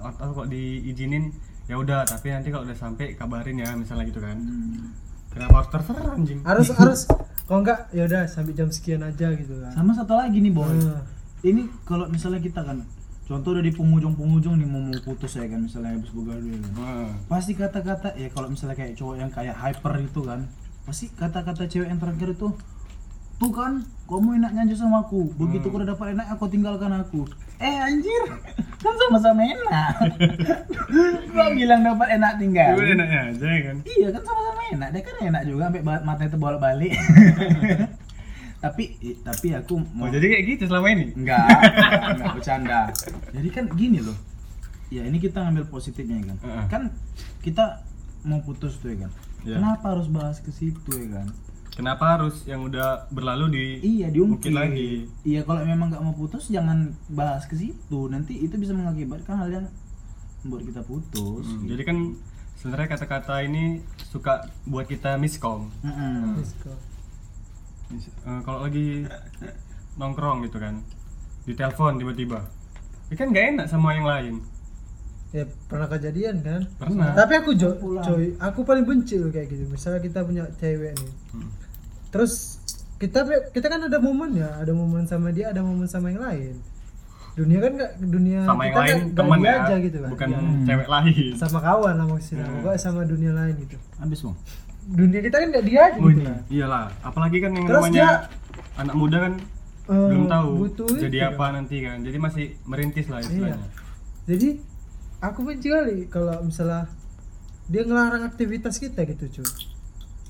atau 0.00 0.30
kok 0.32 0.46
diizinin 0.46 1.30
ya 1.72 1.80
udah 1.80 2.04
tapi 2.04 2.28
nanti 2.28 2.52
kalau 2.52 2.68
udah 2.68 2.76
sampai 2.76 3.16
kabarin 3.16 3.56
ya 3.56 3.72
misalnya 3.72 4.04
gitu 4.04 4.20
kan. 4.20 4.36
Hmm. 4.36 4.92
Kenapa 5.32 5.64
harus 5.64 5.70
terserah 5.72 6.12
anjing? 6.12 6.40
Harus 6.44 6.68
harus 6.76 7.00
kalau 7.48 7.64
enggak 7.64 7.88
ya 7.96 8.04
udah 8.04 8.28
sampai 8.28 8.52
jam 8.52 8.68
sekian 8.68 9.00
aja 9.00 9.32
gitu 9.32 9.56
kan. 9.56 9.72
Sama 9.72 9.96
satu 9.96 10.12
lagi 10.12 10.36
nih 10.44 10.52
boy. 10.52 10.68
Hmm. 10.68 11.00
Ini 11.40 11.64
kalau 11.88 12.12
misalnya 12.12 12.44
kita 12.44 12.60
kan 12.60 12.84
contoh 13.24 13.56
udah 13.56 13.64
di 13.64 13.72
penghujung-penghujung 13.72 14.60
nih 14.60 14.68
mau 14.68 14.84
mau 14.84 14.98
putus 15.00 15.40
ya 15.40 15.48
kan 15.48 15.64
misalnya 15.64 15.96
habis 15.96 16.12
begadang 16.12 16.52
ya 16.52 16.58
kan. 16.60 16.72
Heeh. 16.76 17.10
pasti 17.32 17.52
kata-kata 17.56 18.08
ya 18.20 18.28
kalau 18.28 18.52
misalnya 18.52 18.76
kayak 18.76 18.92
cowok 19.00 19.14
yang 19.16 19.30
kayak 19.32 19.56
hyper 19.56 19.94
itu 20.04 20.20
kan 20.20 20.40
pasti 20.84 21.08
kata-kata 21.16 21.64
cewek 21.70 21.88
yang 21.88 21.96
terakhir 22.02 22.36
itu 22.36 22.52
tuh 23.42 23.50
kan 23.50 23.72
kamu 24.04 24.38
enaknya 24.38 24.62
aja 24.64 24.76
sama 24.78 25.02
aku 25.02 25.34
begitu 25.34 25.66
aku 25.66 25.76
udah 25.76 25.88
dapat 25.90 26.06
enak 26.12 26.26
aku 26.30 26.44
tinggalkan 26.46 26.92
aku 26.94 27.26
eh 27.58 27.76
anjir 27.80 28.22
kan 28.82 28.94
sama-sama 29.00 29.42
enak 29.42 29.94
gua 31.32 31.46
bilang 31.50 31.82
dapat 31.82 32.08
enak 32.12 32.32
tinggal 32.36 32.70
Itu 32.72 32.82
enaknya 32.88 33.20
aja 33.28 33.46
ya 33.48 33.60
kan. 33.64 33.76
iya 33.84 34.08
kan 34.10 34.22
sama-sama 34.22 34.60
enak 34.70 34.88
dia 34.90 35.02
kan 35.02 35.16
enak 35.24 35.42
juga 35.44 35.62
sampai 35.66 35.82
mata 35.82 36.22
itu 36.22 36.36
bolak-balik 36.36 36.92
tapi 38.60 38.94
i- 39.00 39.18
tapi 39.18 39.46
aku 39.52 39.74
Oh 39.74 39.82
mau 39.92 40.06
jadi 40.06 40.26
kayak 40.28 40.44
gitu 40.48 40.62
selama 40.66 40.86
ini? 40.88 41.10
Enggak, 41.12 41.50
enggak 42.14 42.30
bercanda. 42.32 42.80
Jadi 43.28 43.48
kan 43.50 43.64
gini 43.72 43.98
loh. 43.98 44.14
Ya 44.86 45.02
ini 45.02 45.18
kita 45.18 45.42
ngambil 45.42 45.66
positifnya 45.66 46.14
ya 46.16 46.24
kan. 46.24 46.38
Heeh. 46.38 46.64
Kan 46.68 46.82
kita 47.40 47.82
mau 48.22 48.38
putus 48.38 48.78
tuh 48.78 48.94
ya 48.94 49.02
kan. 49.02 49.10
Iya. 49.42 49.58
Kenapa 49.58 49.86
harus 49.90 50.06
bahas 50.06 50.38
ke 50.38 50.54
situ 50.54 50.92
ya 50.94 51.08
kan? 51.12 51.26
Kenapa 51.72 52.20
harus 52.20 52.44
yang 52.44 52.68
udah 52.68 53.08
berlalu 53.08 53.46
di 53.48 53.66
Iya 53.96 54.12
diungkit 54.12 54.52
Mungkin 54.52 54.54
lagi. 54.54 55.08
Iya 55.24 55.40
kalau 55.48 55.64
memang 55.64 55.88
nggak 55.88 56.04
mau 56.04 56.12
putus 56.12 56.52
jangan 56.52 56.92
bahas 57.08 57.48
ke 57.48 57.56
situ. 57.56 58.00
Nanti 58.12 58.36
itu 58.44 58.60
bisa 58.60 58.76
mengakibatkan 58.76 59.40
hal 59.40 59.48
yang 59.48 59.66
membuat 60.44 60.68
kita 60.68 60.80
putus. 60.84 61.48
Hmm, 61.48 61.64
gitu. 61.64 61.72
Jadi 61.72 61.82
kan 61.88 61.96
sebenarnya 62.60 62.88
kata-kata 62.92 63.40
ini 63.40 63.80
suka 64.12 64.44
buat 64.68 64.84
kita 64.84 65.16
miskom. 65.16 65.72
Mm-mm. 65.80 66.36
Let's 66.36 66.52
go. 66.60 66.76
Mis- 67.88 68.12
eh, 68.12 68.40
kalau 68.44 68.68
lagi 68.68 69.08
nongkrong 69.96 70.44
gitu 70.44 70.60
kan, 70.60 70.84
di 71.48 71.52
telepon 71.56 71.96
tiba-tiba, 72.00 72.40
ya 73.08 73.14
kan 73.16 73.32
nggak 73.32 73.46
enak 73.56 73.66
sama 73.68 73.96
yang 73.96 74.08
lain. 74.08 74.34
Ya 75.32 75.44
pernah 75.64 75.88
kejadian 75.88 76.40
kan? 76.40 76.60
Pernah. 76.76 77.16
Tapi 77.16 77.32
aku 77.34 77.50
jo, 77.52 77.72
Pulang. 77.74 78.04
coy, 78.04 78.36
aku 78.36 78.60
paling 78.62 78.84
benci 78.84 79.16
loh 79.16 79.28
kayak 79.28 79.48
gitu. 79.48 79.64
Misalnya 79.66 79.98
kita 79.98 80.20
punya 80.22 80.44
cewek 80.54 80.92
nih. 80.92 81.12
Hmm. 81.32 81.48
Terus 82.10 82.60
kita 82.96 83.24
kita 83.48 83.66
kan 83.66 83.80
ada 83.82 83.96
momen 83.96 84.36
ya, 84.36 84.52
ada 84.54 84.70
momen 84.70 85.02
sama 85.04 85.32
dia, 85.32 85.48
ada 85.48 85.58
momen 85.58 85.88
sama 85.88 86.08
yang 86.08 86.20
lain. 86.20 86.54
Dunia 87.32 87.58
kan 87.58 87.72
nggak 87.72 87.92
dunia 87.98 88.40
Sama 88.44 88.60
yang 88.60 88.68
kita 88.68 88.76
lain 88.76 88.84
nggak- 88.84 89.00
nggak 89.02 89.16
teman 89.16 89.38
ya, 89.40 89.54
aja 89.58 89.74
gitu 89.80 89.96
kan. 89.98 90.10
bukan 90.12 90.28
Iya. 90.28 90.40
cewek 90.62 90.88
lain. 90.90 91.26
sama 91.34 91.58
kawan 91.60 91.94
lah 91.96 92.06
maksudnya. 92.06 92.44
Hmm. 92.44 92.76
Sama 92.76 93.00
dunia 93.02 93.32
lain 93.32 93.54
gitu. 93.58 93.76
Habis 93.96 94.20
bang. 94.20 94.36
Dunia 94.84 95.20
kita 95.22 95.36
kan 95.38 95.48
nggak 95.48 95.64
dia 95.64 95.80
aja 95.82 95.96
Oh, 95.96 96.06
gitu 96.06 96.20
iya. 96.20 96.28
kan. 96.28 96.38
Iyalah, 96.52 96.84
apalagi 97.00 97.38
kan 97.40 97.50
yang 97.50 97.64
Terus 97.64 97.80
namanya 97.80 97.96
dia- 97.96 98.20
anak 98.74 98.94
muda 98.94 99.16
kan 99.18 99.32
Eh, 99.82 99.96
belum 99.98 100.24
tahu 100.28 100.48
butuh 100.60 100.88
jadi 100.94 101.18
itu 101.18 101.26
apa 101.26 101.40
kan. 101.40 101.50
nanti 101.56 101.76
kan. 101.80 101.96
Jadi 102.04 102.16
masih 102.20 102.46
merintis 102.62 103.06
lah 103.08 103.18
Iya. 103.18 103.26
istilahnya. 103.26 103.68
Jadi 104.22 104.48
aku 105.22 105.38
benci 105.42 105.68
kali 105.68 105.98
kalau 106.06 106.42
misalnya 106.42 106.90
dia 107.64 107.82
ngelarang 107.82 108.26
aktivitas 108.26 108.76
kita 108.76 109.06
gitu 109.06 109.24
cuy 109.32 109.46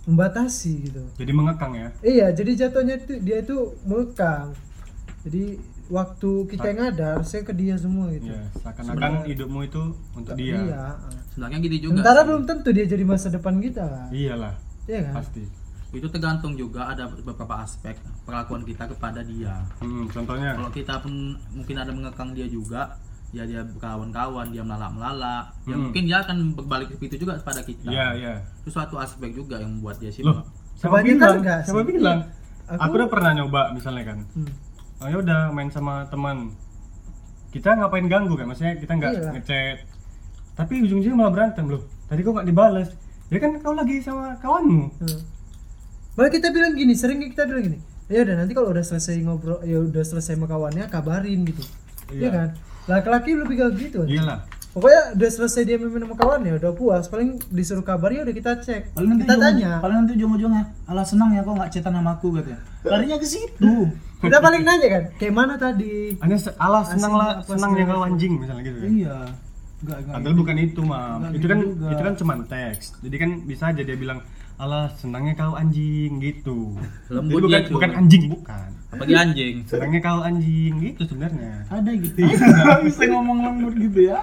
membatasi 0.04 0.72
gitu 0.84 1.02
Jadi 1.14 1.32
mengekang 1.32 1.72
ya. 1.72 1.88
iya 2.02 2.26
jadi 2.30 2.66
jatuhnya 2.66 2.98
itu 2.98 3.12
dia 3.18 3.38
itu 3.38 3.56
mengekang 3.82 4.52
jadi 5.22 5.56
waktu 5.86 6.30
kita 6.48 6.66
yang 6.66 6.80
ada 6.90 7.06
harusnya 7.16 7.42
ke 7.42 7.52
dia 7.52 7.74
semua 7.76 8.10
gitu 8.10 8.26
Ya, 8.28 8.42
seakan-akan 8.56 9.22
hidupmu 9.24 9.60
itu 9.62 9.82
untuk 10.12 10.34
dia. 10.34 10.56
iya 10.58 10.82
Sebenarnya 11.28 11.58
gitu 11.60 11.76
juga. 11.78 11.92
sementara 11.96 12.18
sih. 12.18 12.26
belum 12.28 12.42
tentu 12.44 12.68
dia 12.70 12.84
jadi 12.84 13.04
masa 13.04 13.28
depan 13.28 13.54
kita 13.58 13.82
kan 13.82 14.08
Iyalah, 14.10 14.54
iya 14.84 15.00
kan 15.02 15.14
pasti. 15.16 15.42
Itu 15.92 16.08
tergantung 16.08 16.56
juga 16.56 16.88
ada 16.88 17.04
beberapa 17.06 17.54
aspek 17.58 17.96
perlakuan 18.22 18.64
kita 18.64 18.88
kepada 18.88 19.20
dia. 19.22 19.60
Hmm, 19.78 20.08
contohnya 20.08 20.56
Kalau 20.56 20.70
kita 20.70 20.94
pun 20.98 21.12
mungkin 21.52 21.76
ada 21.76 21.92
mengekang 21.92 22.32
dia 22.32 22.48
juga, 22.48 22.96
ya 23.32 23.42
dia 23.42 23.64
kawan-kawan, 23.74 24.46
dia 24.48 24.60
melalak-melalak, 24.60 25.44
ya 25.62 25.72
Hmm. 25.72 25.88
mungkin 25.88 26.02
dia 26.04 26.20
akan 26.20 26.36
berbalik 26.54 26.92
ke 26.92 27.00
itu 27.02 27.16
juga 27.18 27.36
kepada 27.36 27.60
kita. 27.60 27.88
Iya, 27.88 28.06
iya. 28.14 28.34
Itu 28.60 28.68
suatu 28.70 28.96
aspek 28.96 29.32
juga 29.32 29.56
yang 29.56 29.72
membuat 29.74 29.96
dia 29.96 30.12
Loh, 30.20 30.44
simak. 30.44 30.44
siapa 30.74 30.96
bilang? 31.00 31.36
enggak 31.40 31.60
Siapa 31.64 31.80
bilang? 31.82 32.18
Aku- 32.68 32.78
Aku 32.78 32.92
udah 32.94 33.08
pernah 33.08 33.30
nyoba 33.32 33.72
misalnya 33.72 34.04
kan. 34.06 34.18
Hmm. 34.30 34.52
Oh 34.98 35.08
ya 35.08 35.16
udah 35.18 35.40
main 35.50 35.66
sama 35.66 36.04
teman. 36.06 36.52
Kita 37.50 37.74
ngapain 37.74 38.06
ganggu 38.06 38.32
kan? 38.32 38.46
Maksudnya 38.46 38.76
kita 38.76 38.92
nggak 38.94 39.12
Iya. 39.12 39.30
ngechat. 39.34 39.76
Tapi 40.54 40.72
ujung-ujungnya 40.80 41.16
malah 41.18 41.32
berantem 41.32 41.64
loh. 41.66 41.82
Tadi 42.06 42.20
kok 42.20 42.32
nggak 42.32 42.46
dibales? 42.46 42.88
Ya 43.26 43.38
kan 43.38 43.56
kau 43.58 43.72
lagi 43.72 43.96
sama 43.98 44.36
kawanmu. 44.36 44.84
Hmm. 44.98 45.20
malah 46.12 46.28
kita 46.28 46.52
bilang 46.52 46.76
gini 46.76 46.92
sering 46.92 47.24
kita 47.24 47.48
bilang 47.48 47.64
gini 47.64 47.78
ya 48.04 48.20
udah 48.20 48.36
nanti 48.36 48.52
kalau 48.52 48.68
udah 48.68 48.84
selesai 48.84 49.16
ngobrol 49.18 49.64
ya 49.64 49.80
udah 49.80 50.04
selesai 50.04 50.36
sama 50.36 50.44
kawannya 50.44 50.84
kabarin 50.86 51.40
gitu 51.42 51.64
iya 52.10 52.20
Iya. 52.20 52.28
kan 52.30 52.48
laki-laki 52.86 53.30
lebih 53.38 53.54
kayak 53.58 53.72
gitu 53.78 53.98
aja. 54.04 54.10
iyalah. 54.10 54.38
Pokoknya 54.72 55.02
udah 55.20 55.30
selesai 55.30 55.62
dia 55.68 55.76
main 55.76 55.92
sama 55.92 56.16
kawannya 56.16 56.56
udah 56.56 56.72
puas. 56.72 57.04
Paling 57.04 57.36
disuruh 57.52 57.84
kabar 57.84 58.08
ya 58.08 58.24
udah 58.24 58.32
kita 58.32 58.56
cek. 58.56 58.96
Paling 58.96 59.08
nanti 59.12 59.24
kita 59.28 59.36
tanya. 59.36 59.70
paling 59.84 59.96
nanti 60.00 60.12
ujung-ujungnya 60.16 60.62
alah 60.88 61.04
senang 61.04 61.36
ya 61.36 61.44
kok 61.44 61.52
nggak 61.52 61.70
cetan 61.76 61.92
sama 61.92 62.16
aku 62.16 62.32
katanya. 62.32 62.60
Larinya 62.88 63.16
ke 63.20 63.26
situ. 63.28 63.72
Kita 64.22 64.38
paling 64.38 64.62
nanya 64.62 64.86
kan 64.86 65.04
kayak 65.18 65.34
mana 65.34 65.54
tadi? 65.58 66.14
Hanya 66.22 66.38
se- 66.38 66.54
alah 66.54 66.86
senang 66.86 67.18
lah 67.18 67.42
senang 67.42 67.74
yang 67.74 67.90
segala 67.90 67.98
kau 67.98 68.06
anjing 68.06 68.32
misalnya 68.38 68.62
gitu 68.62 68.78
kan. 68.78 68.86
Iya. 68.86 69.16
Enggak 69.82 69.98
enggak 69.98 70.14
Padahal 70.14 70.36
bukan 70.38 70.56
itu 70.62 70.80
mam. 70.86 71.18
Itu 71.18 71.34
gitu 71.34 71.46
kan 71.50 71.58
juga. 71.58 71.88
itu 71.90 72.02
kan 72.06 72.14
cuma 72.14 72.34
teks. 72.46 72.84
Jadi 73.02 73.16
kan 73.18 73.30
bisa 73.42 73.64
aja 73.74 73.82
dia 73.82 73.96
bilang 73.98 74.22
alah 74.62 74.86
senangnya 74.94 75.34
kau 75.34 75.58
anjing 75.58 76.22
gitu. 76.22 76.78
Lembut 77.10 77.42
Jadi 77.42 77.46
bukan 77.50 77.60
gitu. 77.66 77.72
bukan 77.74 77.90
anjing 77.98 78.24
bukan. 78.30 78.68
Apalagi 78.94 79.14
anjing. 79.18 79.54
senangnya 79.66 80.00
kau 80.00 80.20
anjing 80.22 80.72
gitu 80.78 81.02
sebenarnya. 81.10 81.54
Ada 81.66 81.90
gitu. 81.98 82.18
Bisa 82.86 83.02
ngomong 83.10 83.38
lembut 83.42 83.74
gitu 83.74 84.00
ya. 84.06 84.22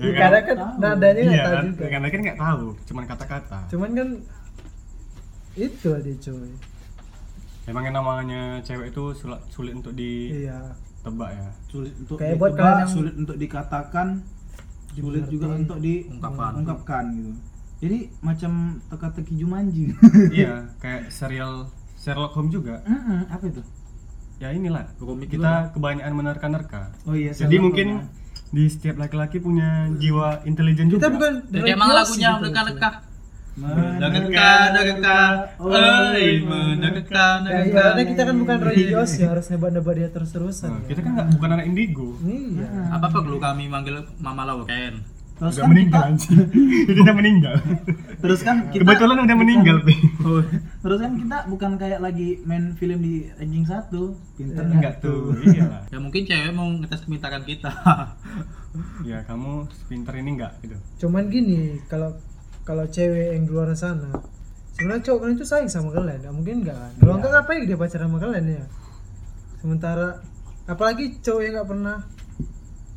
Ya, 0.00 0.10
karena 0.16 0.38
kan 0.48 0.56
nadanya 0.80 1.20
nggak 1.20 1.36
iya 1.36 1.44
tahu 1.44 1.52
kan? 1.52 1.64
juga. 1.68 1.84
Karena 1.92 2.08
kan 2.08 2.20
nggak 2.24 2.38
tahu 2.40 2.66
cuman 2.88 3.04
kata-kata. 3.04 3.58
Cuman 3.68 3.90
kan 3.92 4.08
itu 5.60 5.88
aja 5.92 6.12
cuy. 6.24 6.50
Emang 7.68 7.82
yang 7.84 7.96
namanya 8.00 8.42
cewek 8.64 8.96
itu 8.96 9.04
sulit, 9.12 9.40
sulit 9.52 9.72
untuk 9.76 9.92
iya. 9.92 10.72
ditebak 11.04 11.30
ya? 11.36 11.48
Sulit 11.68 11.92
untuk 12.00 12.16
Kayak 12.16 12.40
buat 12.40 12.50
ditebak, 12.56 12.64
kalian 12.64 12.80
yang- 12.80 12.94
sulit 12.96 13.14
untuk 13.20 13.36
dikatakan 13.36 14.08
sulit 14.90 15.24
juga 15.30 15.46
untuk 15.54 15.76
Ungkapkan. 15.78 16.50
diungkapkan 16.56 17.04
gitu 17.14 17.49
jadi 17.80 17.98
macam 18.20 18.52
teka-teki 18.86 19.34
jumanji 19.36 19.84
iya 20.30 20.68
kayak 20.76 21.08
serial 21.08 21.68
Sherlock 21.96 22.32
Holmes 22.32 22.48
juga 22.50 22.80
Mm-mm, 22.82 23.28
apa 23.28 23.44
itu 23.46 23.62
ya 24.36 24.48
inilah 24.50 24.84
Komik 24.96 25.28
juga. 25.28 25.32
kita 25.32 25.52
kebanyakan 25.72 26.12
menerka-nerka 26.14 26.82
oh 27.04 27.12
iya 27.12 27.32
jadi 27.32 27.40
Sherlock 27.50 27.64
mungkin 27.66 27.88
Holmes. 27.98 28.50
di 28.50 28.64
setiap 28.66 28.96
laki-laki 28.96 29.36
punya 29.38 29.68
jiwa 29.94 30.42
intelijen 30.42 30.88
juga 30.88 31.00
kita 31.02 31.10
bukan 31.10 31.32
Jadi 31.46 31.68
emang 31.70 31.88
lagunya 31.90 32.28
gitu, 32.30 32.40
mereka-mereka. 32.42 32.90
Menegak, 33.50 34.10
Menegaka, 34.14 34.50
negaka, 34.72 35.18
oi, 35.58 36.26
menegaka, 36.40 37.18
Ya, 37.20 37.42
negaka. 37.42 37.66
ibaratnya 37.66 38.04
kita 38.06 38.22
kan 38.24 38.36
bukan 38.38 38.58
religius 38.62 39.10
ya 39.16 39.26
harus 39.28 39.46
nebak-nebak 39.48 39.94
dia 39.96 40.08
terus-terusan. 40.08 40.70
Nah, 40.70 40.80
ya. 40.80 40.86
kita 40.88 41.00
kan 41.02 41.10
nggak 41.12 41.28
bukan 41.34 41.48
anak 41.50 41.66
indigo 41.66 42.08
Iya. 42.22 42.68
Apa 42.90 43.06
perlu 43.10 43.36
kami 43.36 43.66
manggil 43.66 44.00
Mama 44.16 44.42
Lawen? 44.46 45.02
Terus 45.40 45.56
udah 45.56 45.64
kan 45.64 45.70
meninggal 45.72 46.00
kita, 46.04 46.08
anjing 46.12 46.36
itu 46.84 47.00
udah 47.00 47.16
meninggal 47.16 47.54
terus 48.20 48.40
kan 48.44 48.56
kita 48.68 48.84
kebetulan 48.84 49.18
udah 49.24 49.36
meninggal 49.40 49.76
Pi. 49.80 49.94
Oh, 50.20 50.44
terus 50.84 50.98
kan 51.00 51.12
kita 51.16 51.36
bukan 51.48 51.70
kayak 51.80 52.00
lagi 52.04 52.28
main 52.44 52.76
film 52.76 53.00
di 53.00 53.24
ranking 53.40 53.64
satu 53.64 54.12
pinter 54.36 54.68
enggak 54.68 55.00
tuh 55.00 55.32
iyalah 55.48 55.88
Ya 55.88 55.96
mungkin 55.96 56.28
cewek 56.28 56.52
mau 56.52 56.68
ngetes 56.68 57.08
kepintaran 57.08 57.40
kita. 57.48 57.72
ya 59.02 59.24
kamu 59.24 59.64
pinter 59.88 60.12
ini 60.20 60.30
enggak 60.36 60.52
gitu 60.60 60.76
Cuman 61.02 61.26
gini, 61.32 61.80
kalau 61.88 62.14
kalau 62.62 62.84
cewek 62.86 63.34
yang 63.34 63.48
di 63.48 63.50
luar 63.50 63.72
sana, 63.72 64.12
sebenarnya 64.76 65.02
cowok 65.02 65.20
kan 65.24 65.30
itu 65.34 65.44
sayang 65.48 65.72
sama 65.72 65.90
kalian, 65.90 66.20
nggak 66.22 66.34
mungkin 66.36 66.56
nggak 66.62 66.76
kan? 66.76 66.92
Kalau 67.00 67.14
enggak 67.18 67.32
ngapain 67.34 67.64
dia 67.64 67.78
pacaran 67.80 68.06
sama 68.12 68.18
kalian 68.20 68.46
ya? 68.46 68.64
Sementara 69.58 70.08
apalagi 70.68 71.18
cowok 71.18 71.40
yang 71.42 71.52
nggak 71.56 71.68
pernah 71.72 71.96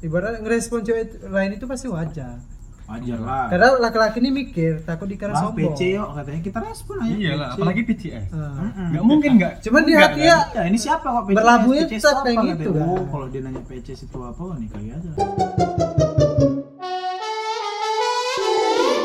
ibarat 0.03 0.37
ngerespon 0.37 0.79
cewek 0.81 1.03
lain 1.25 1.51
itu 1.53 1.65
pasti 1.65 1.87
wajar. 1.87 2.35
wajar 2.83 3.15
lah 3.17 3.47
Karena 3.47 3.79
laki-laki 3.79 4.19
ini 4.19 4.29
mikir 4.35 4.83
takut 4.83 5.07
dikira 5.07 5.31
sombong. 5.33 5.71
PC 5.71 5.95
yuk 5.95 6.09
katanya 6.13 6.41
kita 6.41 6.59
respon 6.61 6.95
aja 6.99 7.15
iyalah 7.15 7.47
PC. 7.47 7.55
apalagi 7.55 7.81
PCS 7.85 8.27
Ah. 8.29 8.51
Mm-mm. 8.59 8.87
nggak 8.91 9.03
mungkin 9.05 9.31
nggak 9.33 9.53
Cuman 9.61 9.81
di 9.81 9.93
hati 9.93 10.19
kan? 10.19 10.27
ya 10.27 10.37
Ya 10.53 10.63
ini 10.65 10.77
siapa 10.77 11.07
kok 11.07 11.23
PCS? 11.23 11.37
Berlabuhnya 11.37 11.83
PCS 11.85 12.03
tetap 12.03 12.11
apa 12.13 12.27
kayak 12.27 12.43
gitu, 12.53 12.69
Oh 12.69 12.75
kan? 12.75 13.05
kalau 13.09 13.27
dia 13.29 13.41
nanya 13.41 13.61
PCS 13.63 14.01
itu 14.03 14.17
apa, 14.21 14.43
nih 14.53 14.67
kali 14.69 14.87
aja. 14.89 15.11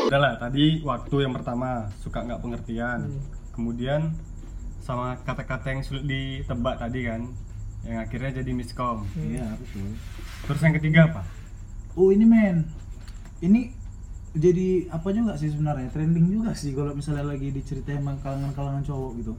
Udah 0.03 0.19
lah, 0.19 0.33
tadi 0.35 0.65
waktu 0.81 1.15
yang 1.21 1.33
pertama 1.33 1.69
suka 1.95 2.19
nggak 2.19 2.41
pengertian. 2.41 2.99
Hmm. 3.07 3.21
Kemudian 3.53 4.01
sama 4.79 5.15
kata-kata 5.21 5.69
yang 5.69 5.81
sulit 5.81 6.03
ditebak 6.03 6.75
tadi 6.77 6.99
kan, 7.05 7.29
yang 7.87 7.99
akhirnya 8.03 8.43
jadi 8.43 8.51
miskom. 8.51 9.07
Iya 9.15 9.55
betul. 9.55 9.95
Terus 10.45 10.61
yang 10.63 10.75
ketiga 10.75 10.99
apa? 11.07 11.21
Oh 11.95 12.11
ini 12.11 12.25
men, 12.27 12.67
ini 13.39 13.71
jadi 14.31 14.87
apa 14.93 15.09
juga 15.09 15.33
sih 15.35 15.49
sebenarnya 15.49 15.89
trending 15.89 16.29
juga 16.29 16.53
sih 16.53 16.71
kalau 16.71 16.93
misalnya 16.93 17.25
lagi 17.25 17.49
diceritain 17.49 17.99
sama 17.99 18.13
kalangan-kalangan 18.21 18.83
cowok 18.85 19.11
gitu. 19.19 19.33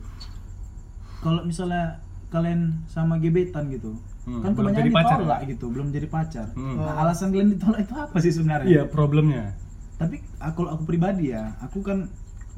Kalau 1.21 1.45
misalnya 1.45 2.01
kalian 2.31 2.81
sama 2.87 3.19
gebetan 3.19 3.69
gitu, 3.69 3.99
Hmm, 4.21 4.45
kan 4.45 4.53
belum 4.53 4.69
kebanyakan 4.71 4.81
jadi 4.85 4.91
pacar, 4.93 5.17
ditolak 5.17 5.41
gitu, 5.49 5.67
belum 5.73 5.87
jadi 5.91 6.09
pacar. 6.13 6.47
Hmm. 6.53 6.77
Nah, 6.77 6.95
alasan 7.01 7.33
kalian 7.33 7.51
ditolak 7.57 7.81
itu 7.89 7.95
apa 7.97 8.17
sih 8.21 8.33
sebenarnya? 8.33 8.69
Iya 8.69 8.83
problemnya. 8.87 9.57
tapi 9.97 10.17
ah, 10.41 10.53
kalau 10.57 10.73
aku 10.73 10.89
pribadi 10.89 11.29
ya 11.29 11.53
aku 11.61 11.85
kan 11.85 12.09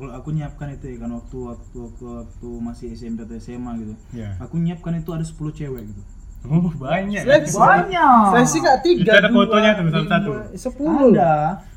kalau 0.02 0.12
aku 0.12 0.28
nyiapkan 0.30 0.66
itu 0.68 0.84
ya 0.88 0.96
kan 0.98 1.10
waktu 1.12 1.36
waktu 1.38 1.76
waktu, 1.78 2.04
waktu 2.18 2.48
masih 2.58 2.86
SMP 2.90 3.22
atau 3.22 3.38
SMA 3.38 3.70
gitu 3.78 3.94
Iya. 4.12 4.34
aku 4.36 4.58
nyiapkan 4.58 4.98
itu 4.98 5.10
ada 5.10 5.22
10 5.22 5.38
cewek 5.52 5.84
gitu 5.86 6.02
Oh 6.42 6.58
banyak. 6.74 7.22
Seleksi. 7.22 7.54
banyak 7.54 8.24
Seleksi 8.28 8.56
nggak 8.58 8.78
tiga, 8.82 9.02
Itu 9.04 9.12
ada 9.14 9.30
dua, 9.30 9.36
fotonya 9.38 9.70
tuh, 9.72 9.84
satu-satu. 9.86 10.30
lima, 10.32 10.58
sepuluh. 10.58 11.12
ada 11.14 11.34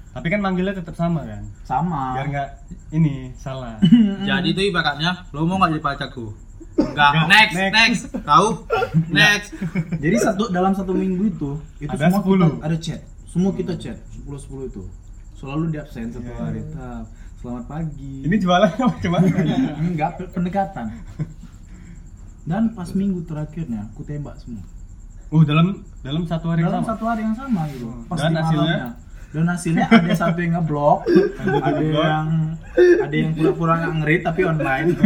Tapi 0.10 0.26
kan 0.26 0.40
manggilnya 0.42 0.74
tetap 0.74 0.96
sama 0.96 1.22
kan, 1.22 1.44
sama 1.62 2.18
biar 2.18 2.28
nggak 2.34 2.50
ini 2.90 3.30
salah. 3.36 3.78
Jadi 4.26 4.48
itu 4.50 4.62
ibaratnya 4.66 5.22
lo 5.30 5.46
mau 5.46 5.62
nggak 5.62 5.70
jadi 5.72 5.84
pacarku? 5.84 6.34
Enggak. 6.76 7.12
Next, 7.30 7.54
next. 7.54 7.74
next. 7.76 8.02
Tahu? 8.26 8.48
Next. 9.14 9.50
jadi 9.96 10.16
satu 10.18 10.50
dalam 10.50 10.74
satu 10.74 10.92
minggu 10.92 11.30
itu 11.30 11.52
itu 11.78 11.92
Ada 11.92 12.10
semua 12.10 12.20
10. 12.20 12.26
kita 12.26 12.58
ada 12.60 12.78
chat 12.80 13.00
semua 13.24 13.52
kita 13.54 13.74
chat 13.76 13.98
10 14.18 14.26
10 14.26 14.66
itu 14.66 14.84
selalu 15.36 15.64
di 15.70 15.78
absen 15.78 16.10
satu 16.10 16.26
Iya. 16.26 16.42
hari 16.42 16.62
Tap, 16.68 17.06
selamat 17.46 17.66
pagi. 17.68 18.26
Ini 18.26 18.36
jualan 18.36 18.72
apa? 18.72 18.96
Cuma? 19.00 19.18
enggak 19.78 20.12
pe- 20.18 20.30
pendekatan. 20.34 20.88
Dan 22.42 22.74
pas 22.74 22.90
minggu 22.92 23.22
terakhirnya 23.22 23.86
aku 23.86 24.02
tembak 24.02 24.34
semua. 24.38 24.66
Oh 25.30 25.42
dalam 25.42 25.86
dalam 26.02 26.26
satu 26.26 26.50
hari 26.50 26.62
yang 26.62 26.70
dalam 26.72 26.82
sama. 26.82 26.90
satu 26.92 27.04
hari 27.06 27.22
yang 27.22 27.36
sama 27.36 27.62
gitu. 27.70 27.86
Pas 28.08 28.18
Dan 28.18 28.34
hasilnya? 28.34 28.78
malamnya. 28.82 28.92
dan 29.28 29.46
hasilnya 29.46 29.86
ada 29.92 30.12
satu 30.16 30.40
yang 30.40 30.54
ngeblok 30.56 31.00
ada 31.68 31.84
yang 31.84 32.26
ada 33.04 33.14
yang 33.14 33.32
pura-pura 33.36 33.74
nggak 33.78 33.94
ngerit 33.96 34.22
tapi 34.24 34.42
online. 34.44 34.88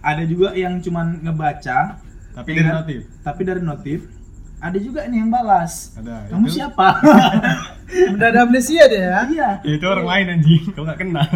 Ada 0.00 0.24
juga 0.24 0.56
yang 0.56 0.80
cuman 0.80 1.20
ngebaca 1.20 2.00
Tapi 2.32 2.50
dari 2.54 2.72
notif. 2.72 3.00
tapi 3.20 3.40
dari 3.44 3.60
notif. 3.60 3.98
Ada 4.56 4.78
juga 4.78 5.04
nih 5.04 5.18
yang 5.18 5.28
balas. 5.28 5.92
Ada, 5.92 6.24
kamu 6.32 6.46
itu- 6.46 6.56
siapa 6.56 6.88
Udah 8.10 8.26
ada 8.28 8.40
amnesia 8.42 8.84
dia 8.84 9.00
ya. 9.00 9.20
iya 9.28 9.48
Ya, 9.60 9.72
itu 9.72 9.84
orang 9.84 10.06
lain 10.06 10.26
anjing, 10.32 10.62
kau 10.70 10.82
nggak 10.82 10.98
kenal. 10.98 11.28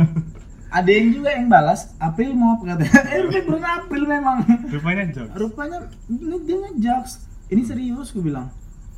ada 0.69 0.91
yang 0.91 1.09
juga 1.13 1.31
yang 1.31 1.47
balas 1.47 1.95
April 1.97 2.35
mau 2.35 2.55
apa 2.55 2.75
katanya 2.75 3.01
eh 3.09 3.43
bulan 3.43 3.65
April 3.79 4.03
memang 4.05 4.37
Rupanya 4.69 5.03
jokes. 5.09 5.33
rupanya 5.33 5.79
ini 6.09 6.37
dia 6.41 6.57
ngejokes 6.61 7.13
ini 7.49 7.63
serius 7.63 8.11
gue 8.11 8.25
bilang 8.25 8.51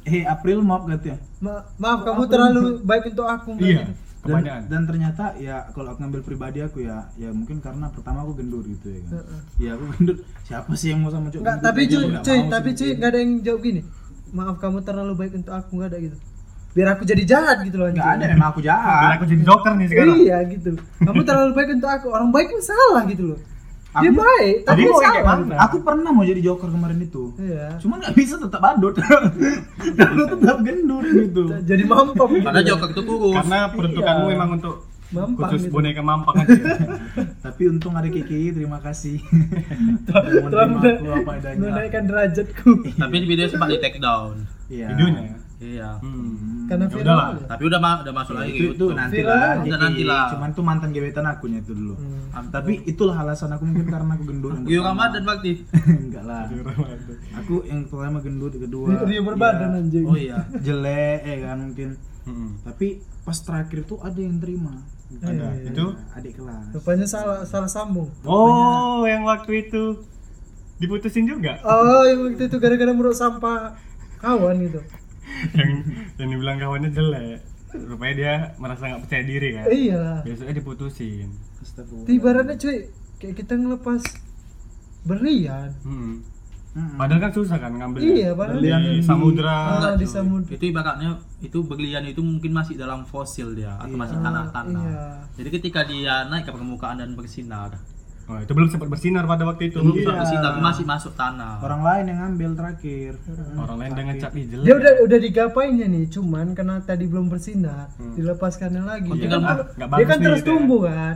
eh 0.02 0.24
April 0.24 0.60
maaf 0.60 0.84
katanya 0.86 1.20
Ma- 1.38 1.68
maaf 1.76 2.00
kamu 2.02 2.22
terlalu 2.26 2.62
baik 2.80 3.10
untuk 3.10 3.26
aku. 3.26 3.50
Iya, 3.58 3.92
dan, 4.22 4.40
kebanyakan. 4.40 4.62
dan 4.66 4.82
ternyata 4.82 5.24
ya 5.36 5.56
kalau 5.68 5.88
aku 5.90 5.98
ngambil 6.00 6.22
pribadi 6.22 6.58
aku 6.60 6.78
ya 6.80 7.12
ya 7.14 7.28
mungkin 7.28 7.60
karena 7.60 7.86
pertama 7.88 8.18
aku 8.20 8.32
gendur 8.34 8.64
gitu 8.64 8.88
ya 8.88 9.00
kan 9.02 9.12
Heeh. 9.14 9.40
ya 9.60 9.70
aku 9.74 9.84
gendur 9.92 10.16
siapa 10.42 10.70
sih 10.72 10.88
yang 10.88 11.00
mau 11.00 11.10
sama 11.10 11.28
cowok 11.28 11.38
Enggak, 11.38 11.54
gendut 11.54 11.68
tapi 11.68 11.80
cuy, 11.84 12.04
nggak 12.06 12.22
tapi 12.48 12.68
cuy, 12.70 12.80
gitu. 12.80 12.94
enggak 12.94 13.10
ada 13.10 13.18
yang 13.18 13.32
jawab 13.42 13.60
gini. 13.62 13.80
Maaf 14.28 14.56
kamu 14.56 14.78
terlalu 14.80 15.12
baik 15.14 15.32
untuk 15.36 15.52
aku 15.52 15.70
enggak 15.74 15.90
ada 15.92 15.98
gitu. 16.00 16.16
Biar 16.76 16.88
aku 16.92 17.02
jadi 17.02 17.22
jahat 17.24 17.64
gitu 17.64 17.80
loh. 17.80 17.88
nggak 17.88 18.04
ada 18.12 18.24
memang 18.28 18.52
aku 18.52 18.60
Biar 18.60 18.68
jahat 18.68 19.16
aku 19.16 19.24
jadi 19.24 19.42
joker 19.42 19.72
nih 19.74 19.86
sekarang. 19.88 20.16
Iya 20.18 20.36
gitu. 20.46 20.70
Kamu 21.00 21.20
terlalu 21.24 21.50
baik 21.52 21.68
untuk 21.72 21.88
aku. 21.90 22.06
Orang 22.10 22.28
baik 22.28 22.46
pun 22.48 22.60
salah 22.60 23.02
gitu 23.06 23.24
loh. 23.26 23.40
Dia 23.96 24.12
Aku- 24.12 24.20
baik, 24.20 24.56
tapi 24.62 24.76
dia 24.78 24.92
mau 24.92 25.00
kayak 25.00 25.14
salah. 25.16 25.36
mana? 25.40 25.54
aku 25.56 25.76
pernah 25.80 26.10
mau 26.12 26.20
jadi 26.20 26.40
joker 26.42 26.68
kemarin 26.68 27.00
itu 27.00 27.32
Iya. 27.38 27.80
cuman 27.80 27.96
nggak 27.96 28.12
bisa 28.14 28.36
tetap 28.36 28.60
badut 28.60 28.92
karena 29.96 30.22
tetap 30.28 30.56
gendur 30.60 31.00
gitu 31.00 31.42
Jadi 31.64 31.82
mampang 31.82 32.28
gitu. 32.30 32.44
Karena 32.44 32.60
joker 32.62 32.88
itu 32.90 33.02
kurus. 33.02 33.34
Karena 33.40 33.58
peruntukanmu 33.66 34.20
Iya. 34.22 34.32
memang 34.36 34.48
untuk 34.52 34.74
Mampang 35.06 35.48
khusus 35.48 35.62
gitu. 35.62 35.72
boneka 35.72 36.02
mampang 36.02 36.36
aja. 36.36 36.60
tapi 37.46 37.62
untung 37.66 37.94
ada 37.94 38.04
KKI 38.06 38.48
terima 38.52 38.78
kasih 38.80 39.16
Telah 40.06 40.66
menaikkan 41.56 42.04
derajatku. 42.04 42.70
Tapi 42.92 43.14
di 43.16 43.26
video 43.26 43.48
sempat 43.48 43.70
di 43.70 43.78
take 43.78 43.96
down. 43.96 44.44
Iya. 44.68 44.92
Videonya 44.92 45.22
ya? 45.24 45.34
Iya 45.58 45.96
Hmm. 45.96 46.66
Karena 46.66 46.84
Ya 46.86 46.96
udahlah. 46.98 47.26
aja. 47.32 47.44
tapi 47.48 47.62
udah 47.64 47.78
ma- 47.78 48.00
udah 48.00 48.12
masuk 48.12 48.34
lagi 48.34 48.50
itu, 48.50 48.64
itu 48.66 48.72
gitu 48.74 48.86
nanti 48.90 49.20
lah. 49.20 49.56
Udah 49.58 49.78
nanti 49.78 50.02
lah. 50.02 50.24
cuman 50.28 50.48
tuh 50.50 50.60
mantan 50.62 50.90
gebetan 50.90 51.24
akunya 51.24 51.58
itu 51.58 51.72
dulu 51.72 51.94
Hmm. 51.94 52.50
tapi 52.50 52.72
itulah 52.84 53.16
alasan 53.16 53.48
aku 53.50 53.62
mungkin 53.64 53.86
karena 53.86 54.12
aku 54.12 54.24
gendut 54.26 54.52
Rio 54.62 54.80
pertama. 54.80 54.88
Ramadan 55.06 55.22
bakti 55.24 55.52
enggak 56.02 56.24
lah 56.24 56.44
aku 57.34 57.54
yang 57.64 57.80
pertama 57.84 58.18
gendut 58.18 58.52
kedua 58.54 58.88
Rio 59.00 59.20
berbadan, 59.22 59.70
ya, 59.70 59.78
anjing. 59.78 60.04
oh 60.04 60.14
iya 60.14 60.38
jelek 60.66 61.20
ya 61.22 61.36
kan 61.44 61.58
mungkin 61.62 61.90
Hmm. 62.22 62.58
tapi 62.60 62.86
pas 63.22 63.38
terakhir 63.38 63.86
tuh 63.86 64.02
ada 64.02 64.18
yang 64.18 64.36
terima 64.36 64.82
Ada. 65.16 65.54
Iya. 65.54 65.70
Itu 65.70 65.84
adik 66.10 66.32
kelas 66.36 66.74
Rupanya 66.74 67.06
salah 67.06 67.38
salah 67.42 67.70
sambung. 67.70 68.10
Oh, 68.20 69.06
yang 69.06 69.22
waktu 69.22 69.62
itu 69.64 70.02
diputusin 70.76 71.24
juga. 71.24 71.62
Oh, 71.62 72.02
yang 72.02 72.26
waktu 72.26 72.42
itu 72.44 72.56
gara-gara 72.58 72.90
meruk 72.90 73.14
sampah 73.14 73.78
kawan 74.18 74.58
gitu. 74.60 74.82
yang 75.58 75.70
yang 76.16 76.28
dibilang 76.30 76.56
kawannya 76.56 76.90
jelek. 76.90 77.38
Rupanya 77.68 78.14
dia 78.14 78.34
merasa 78.56 78.86
nggak 78.86 79.02
percaya 79.02 79.22
diri 79.22 79.48
kan. 79.52 79.64
Iya. 79.66 80.04
Besoknya 80.22 80.54
diputusin. 80.54 81.28
Ibaratnya 82.06 82.54
cuy, 82.54 82.88
kayak 83.16 83.34
kita 83.36 83.52
ngelepas 83.54 84.02
berlian. 85.02 85.70
Hmm. 85.82 86.22
Mm-mm. 86.76 86.92
Padahal 86.94 87.20
kan 87.22 87.32
susah 87.32 87.56
kan 87.56 87.72
ngambil 87.72 88.04
Iya, 88.04 88.36
padahal 88.36 88.60
di 88.60 88.68
di- 88.68 89.00
samudra. 89.00 89.80
Ah, 89.80 89.96
di 89.96 90.04
samudra. 90.04 90.52
itu 90.52 90.64
ibaratnya 90.66 91.10
itu 91.38 91.58
berlian 91.62 92.04
itu 92.04 92.20
mungkin 92.20 92.52
masih 92.52 92.76
dalam 92.76 93.00
fosil 93.02 93.56
dia 93.56 93.72
atau 93.74 93.96
masih 93.96 94.20
tanah-tanah 94.20 94.84
Iya. 94.84 95.04
jadi 95.34 95.48
ketika 95.50 95.80
dia 95.84 96.28
naik 96.28 96.44
ke 96.44 96.52
permukaan 96.52 97.00
dan 97.00 97.16
bersinar 97.16 97.80
Oh, 98.26 98.36
itu 98.36 98.50
belum 98.50 98.66
sempat 98.66 98.88
bersinar 98.88 99.22
pada 99.22 99.44
waktu 99.44 99.70
itu. 99.70 99.78
belum 99.78 99.94
Iya. 99.96 100.10
bersinar 100.12 100.52
masih 100.58 100.82
masuk 100.82 101.14
tanah 101.14 101.60
orang 101.60 101.78
lain 101.80 102.04
yang 102.06 102.18
ngambil 102.20 102.50
terakhir 102.54 103.12
Orang 103.54 103.76
lain 103.78 103.90
ngecap 103.94 104.30
ih 104.32 104.44
jelek. 104.44 104.64
Dia 104.64 104.74
udah 104.74 104.92
udah 105.00 105.18
digapainnya 105.20 105.86
nih, 105.86 106.04
cuman 106.08 106.46
karena 106.52 106.76
tadi 106.80 107.04
belum 107.04 107.26
bersinar, 107.26 107.86
dilepaskannya 108.12 108.82
lagi. 108.82 109.06
Oh, 109.06 109.14
Dia 109.14 109.22
tinggal 109.22 109.40
kan, 109.40 109.56
nggak 109.70 109.88
dia 109.92 110.04
kan 110.04 110.16
nih 110.16 110.24
terus 110.24 110.40
ya. 110.40 110.46
tumbuh 110.46 110.80
kan. 110.84 111.14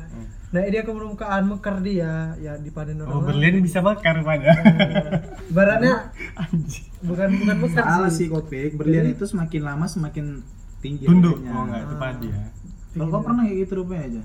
Nah, 0.51 0.61
dia 0.65 0.83
ke 0.83 0.91
permukaan 0.91 1.43
mekar 1.47 1.77
dia, 1.81 2.13
ya 2.37 2.53
dipanen 2.57 2.99
orang 2.99 3.07
Oh, 3.09 3.19
lain. 3.21 3.27
berlian 3.29 3.55
bisa 3.61 3.79
bakar 3.81 4.15
rupanya. 4.17 4.51
Ibaratnya 5.47 5.95
bukan 7.01 7.29
bukan 7.37 7.57
mekar 7.61 7.85
salah 7.85 8.07
sih. 8.09 8.27
sih 8.27 8.27
kopik 8.29 8.75
berlian 8.75 9.07
itu 9.09 9.25
semakin 9.25 9.63
lama 9.65 9.87
semakin 9.87 10.43
tinggi 10.79 11.07
Tunduk. 11.07 11.39
harganya. 11.39 11.53
Oh, 11.53 11.63
enggak 11.65 11.81
itu 11.81 11.95
padi 11.97 12.29
ya. 12.29 12.43
kalau 12.93 13.07
kau 13.09 13.23
pernah 13.25 13.43
kayak 13.45 13.59
gitu 13.61 13.73
rupanya 13.77 14.03
aja 14.05 14.23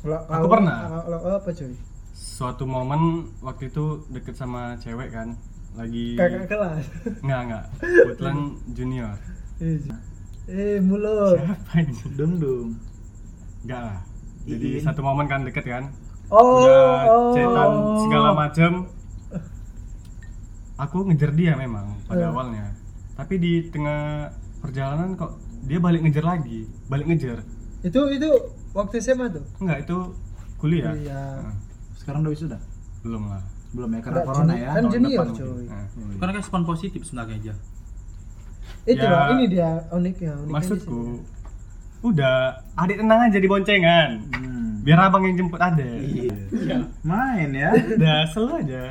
Kalau 0.00 0.18
Aku 0.26 0.46
pernah. 0.48 0.76
Kalau 0.98 1.18
apa 1.34 1.50
cuy? 1.50 1.72
Suatu 2.20 2.68
momen 2.68 3.32
waktu 3.40 3.72
itu 3.72 4.04
deket 4.12 4.36
sama 4.36 4.76
cewek 4.76 5.08
kan. 5.08 5.40
Lagi 5.72 6.20
Kakak 6.20 6.44
kelas. 6.46 6.84
Enggak, 7.24 7.40
enggak. 7.48 7.64
Kebetulan 8.04 8.36
junior. 8.70 9.16
Eh, 9.56 9.80
Ju- 9.80 10.02
eh 10.50 10.76
mulut. 10.84 11.40
Apa 11.40 11.80
ini? 11.80 11.96
dong 12.12 12.36
dong 12.36 12.68
Enggak 13.64 13.80
lah. 13.80 13.98
Jadi 14.44 14.68
Iin. 14.76 14.84
satu 14.84 15.00
momen 15.00 15.24
kan 15.24 15.48
deket 15.48 15.64
kan. 15.64 15.84
Oh, 16.28 16.60
Udah 16.60 16.84
oh. 17.08 17.32
cetan 17.32 17.70
segala 18.04 18.30
macam. 18.36 18.72
Aku 20.76 21.04
ngejar 21.04 21.32
dia 21.32 21.56
memang 21.56 22.04
pada 22.04 22.24
Eh. 22.24 22.30
awalnya. 22.30 22.66
Tapi 23.16 23.36
di 23.36 23.68
tengah 23.68 24.32
perjalanan 24.60 25.12
kok 25.12 25.36
dia 25.64 25.76
balik 25.76 26.04
ngejar 26.04 26.24
lagi, 26.26 26.64
balik 26.84 27.08
ngejar. 27.08 27.44
Itu 27.80 28.08
itu 28.08 28.28
waktu 28.72 28.96
SMA 28.98 29.28
tuh. 29.28 29.44
Enggak, 29.60 29.84
itu 29.84 29.96
kuliah. 30.56 30.92
Iya. 30.92 31.20
Nah, 31.44 31.52
sekarang 32.10 32.20
udah 32.20 32.32
wisuda 32.32 32.58
belum 33.00 33.22
lah. 33.24 33.42
belum 33.70 33.88
ya 33.88 34.00
karena 34.00 34.10
Enggak, 34.12 34.26
corona 34.26 34.42
juni- 34.48 34.58
ya 34.58 34.66
Kan 34.66 34.74
tahun 34.76 34.90
junior 34.92 35.10
depan 35.14 35.28
cuy. 35.32 35.64
Nah. 35.64 35.86
karena 36.18 36.30
kan 36.32 36.40
respon 36.40 36.60
positif 36.64 37.00
sebenarnya 37.00 37.36
aja 37.38 37.54
Itu 38.82 38.98
Ya. 38.98 39.08
loh, 39.08 39.22
ini 39.32 39.44
dia 39.46 39.70
uniknya. 39.90 40.32
uniknya 40.32 40.32
di 40.40 40.52
Maksudku, 40.52 41.00
udah 42.02 42.36
adik 42.74 42.96
tenang 42.96 43.20
aja 43.22 43.36
di 43.36 43.46
boncengan. 43.46 44.10
Hmm. 44.32 44.72
Biar 44.80 44.98
abang 45.02 45.22
yang 45.22 45.36
jemput 45.36 45.60
adek. 45.60 46.00
Iya. 46.00 46.78
main 47.02 47.50
ya 47.52 47.70
Udah 47.92 48.24
selalu 48.26 48.52
aja. 48.58 48.82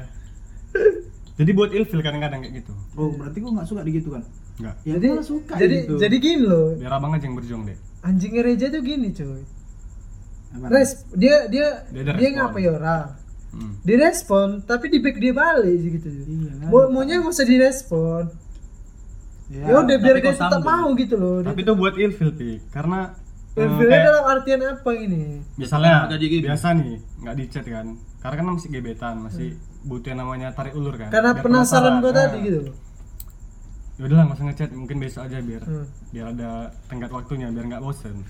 Jadi 1.34 1.52
buat 1.52 1.72
ilfil 1.72 2.00
kadang-kadang 2.00 2.40
kayak 2.40 2.54
gitu. 2.58 2.74
oh 2.94 3.10
berarti 3.12 3.38
kau 3.40 3.50
nggak 3.50 3.66
suka 3.66 3.82
digitukan 3.82 4.22
Enggak. 4.58 4.76
ya 4.84 4.94
jadi 4.94 5.08
suka 5.24 5.54
jadi 5.56 5.76
gitu. 5.82 5.94
jadi 5.98 6.16
gini 6.18 6.44
loh. 6.44 6.70
Biar 6.76 6.94
abang 6.94 7.12
aja 7.12 7.24
yang 7.24 7.34
berjuang 7.34 7.64
deh. 7.64 7.78
Anjingnya 8.02 8.42
Reja 8.44 8.66
tuh 8.68 8.82
gini 8.82 9.10
cuy. 9.10 9.42
Res, 10.52 10.90
dia 11.12 11.46
dia 11.46 11.86
Dia 11.88 12.02
dia, 12.02 12.02
ada 12.04 12.14
respon. 12.16 12.34
ngapain 12.36 12.70
orang. 12.72 13.06
Hmm. 13.50 13.74
Direspon, 13.82 14.48
tapi 14.62 14.86
di 14.88 14.98
back 14.98 15.18
dia 15.18 15.32
balik 15.32 15.76
sih 15.76 15.90
gitu. 15.92 16.08
Iya 16.08 16.52
kan? 16.56 16.68
Mau 16.68 16.86
maunya 16.88 17.18
nggak 17.18 17.30
usah 17.30 17.46
direspon. 17.46 18.24
Ya, 19.48 19.66
Ya 19.66 19.76
udah 19.80 19.98
biar 19.98 20.16
dia 20.16 20.30
tetap 20.32 20.52
sambung. 20.54 20.70
mau 20.70 20.90
gitu 20.94 21.16
loh. 21.16 21.42
Tapi 21.42 21.60
itu 21.60 21.74
buat 21.74 21.94
ilfil, 21.96 22.30
Pi. 22.32 22.62
Karena 22.70 23.10
eh, 23.52 23.66
Ilfilnya 23.66 24.00
dalam 24.04 24.24
artian 24.28 24.62
apa 24.64 24.92
ini? 24.94 25.42
misalnya 25.56 26.06
harga 26.06 26.16
diri. 26.16 26.38
biasa 26.40 26.68
nih, 26.76 26.94
nggak 27.20 27.36
di 27.36 27.46
chat 27.48 27.66
kan. 27.66 27.88
Karena 28.20 28.36
kan 28.38 28.46
masih 28.52 28.70
gebetan, 28.70 29.16
masih 29.20 29.50
butuh 29.82 30.08
yang 30.08 30.20
namanya 30.20 30.48
tarik 30.52 30.74
ulur 30.74 30.94
kan. 30.94 31.10
Karena 31.10 31.34
Biar 31.34 31.42
penasaran 31.42 31.94
gue 31.98 32.08
Nah, 32.08 32.18
tadi 32.20 32.38
gitu 32.44 32.60
loh. 32.64 32.76
Ya 33.96 34.04
udahlah, 34.06 34.26
masa 34.28 34.42
ngechat 34.44 34.70
mungkin 34.72 34.98
besok 34.98 35.26
aja 35.26 35.38
biar 35.40 35.62
Hmm. 35.62 35.86
biar 36.10 36.26
ada 36.30 36.50
tenggat 36.86 37.10
waktunya 37.10 37.50
biar 37.50 37.66
nggak 37.66 37.82
bosen. 37.82 38.22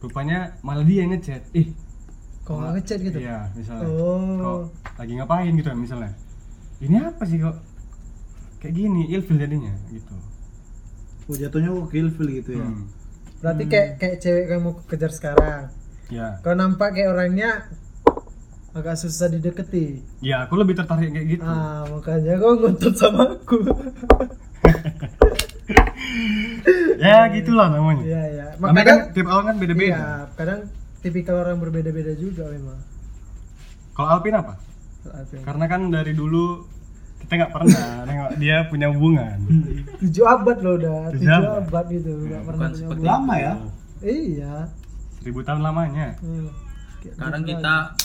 Rupanya 0.00 0.54
malah 0.60 0.84
dia 0.84 1.04
yang 1.04 1.16
ngechat. 1.16 1.42
Ih, 1.56 1.72
Kok 2.46 2.54
nggak 2.62 2.72
ngechat 2.78 2.98
gitu? 3.02 3.18
Iya, 3.18 3.38
misalnya. 3.58 3.86
Oh. 3.90 4.38
Kok 4.38 4.58
lagi 5.02 5.12
ngapain 5.18 5.52
gitu 5.58 5.66
kan 5.66 5.78
misalnya. 5.82 6.12
Ini 6.78 6.96
apa 7.10 7.22
sih 7.26 7.42
kok 7.42 7.56
kayak 8.62 8.74
gini 8.76 9.02
ilfil 9.12 9.36
jadinya 9.36 9.72
gitu. 9.92 10.14
oh, 11.26 11.34
jatuhnya 11.36 11.70
kok 11.74 11.88
kill 11.90 12.08
gitu 12.10 12.50
ya 12.56 12.64
Hmm. 12.64 12.86
Berarti 13.42 13.64
kayak 13.68 13.88
kayak 14.00 14.16
cewek 14.22 14.44
yang 14.48 14.62
mau 14.64 14.74
kejar 14.86 15.12
sekarang. 15.12 15.68
Ya. 16.08 16.38
Kau 16.40 16.54
nampak 16.56 16.94
kayak 16.96 17.12
orangnya 17.12 17.66
agak 18.72 18.96
susah 18.96 19.28
dideketi. 19.28 20.04
Ya, 20.22 20.46
aku 20.46 20.56
lebih 20.56 20.76
tertarik 20.78 21.12
kayak 21.12 21.26
gitu. 21.36 21.42
Ah, 21.44 21.82
makanya 21.90 22.38
kau 22.38 22.54
ngotot 22.56 22.94
sama 22.96 23.36
aku. 23.36 23.56
ya, 27.04 27.28
gitulah 27.30 27.68
namanya. 27.68 28.02
Iya, 28.02 28.22
iya. 28.26 28.46
Namanya 28.56 28.72
kan 28.82 28.96
Makanya 28.98 29.12
tiap 29.12 29.26
orang 29.28 29.46
kan 29.46 29.56
beda-beda. 29.56 29.92
Iya, 29.92 30.10
kadang 30.34 30.60
tipikal 30.98 31.36
orang 31.38 31.56
berbeda-beda 31.58 32.12
juga 32.14 32.44
memang. 32.48 32.78
Kalau 33.92 34.08
Alpin 34.10 34.34
apa? 34.34 34.54
Alvin. 35.06 35.40
Karena 35.40 35.64
kan 35.66 35.80
dari 35.88 36.12
dulu 36.12 36.66
kita 37.18 37.32
nggak 37.36 37.52
pernah 37.52 37.86
nengok 38.06 38.30
dia 38.36 38.56
punya 38.66 38.86
hubungan. 38.90 39.36
Tujuh 39.98 40.24
abad 40.24 40.56
loh 40.58 40.74
udah, 40.76 40.98
Tujuh 41.10 41.20
tujuh 41.22 41.32
abad. 41.48 41.62
abad 41.62 41.86
gitu, 41.88 42.10
nggak 42.22 42.42
pernah 42.42 42.58
bukan 42.58 42.68
punya 42.68 42.76
seperti 42.76 42.98
hubungan. 42.98 43.12
Lama 43.14 43.34
ya? 43.36 43.52
Iya. 43.98 44.54
Seribu 45.16 45.40
tahun 45.42 45.62
lamanya. 45.62 46.08
Hmm. 46.18 46.48
Sekarang 47.02 47.40
gitu 47.40 47.50
kita 47.54 47.74
lagi. 47.86 48.04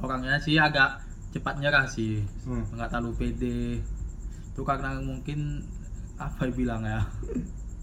orangnya 0.00 0.36
sih 0.38 0.56
agak 0.56 1.00
cepat 1.30 1.54
nyerah 1.58 1.86
sih 1.86 2.22
Hmm. 2.44 2.64
nggak 2.70 2.88
terlalu 2.88 3.10
pede 3.14 3.80
itu 4.46 4.62
karena 4.62 4.96
mungkin 4.98 5.66
apa 6.16 6.40
ya 6.44 6.52
bilang 6.52 6.82
ya 6.82 7.00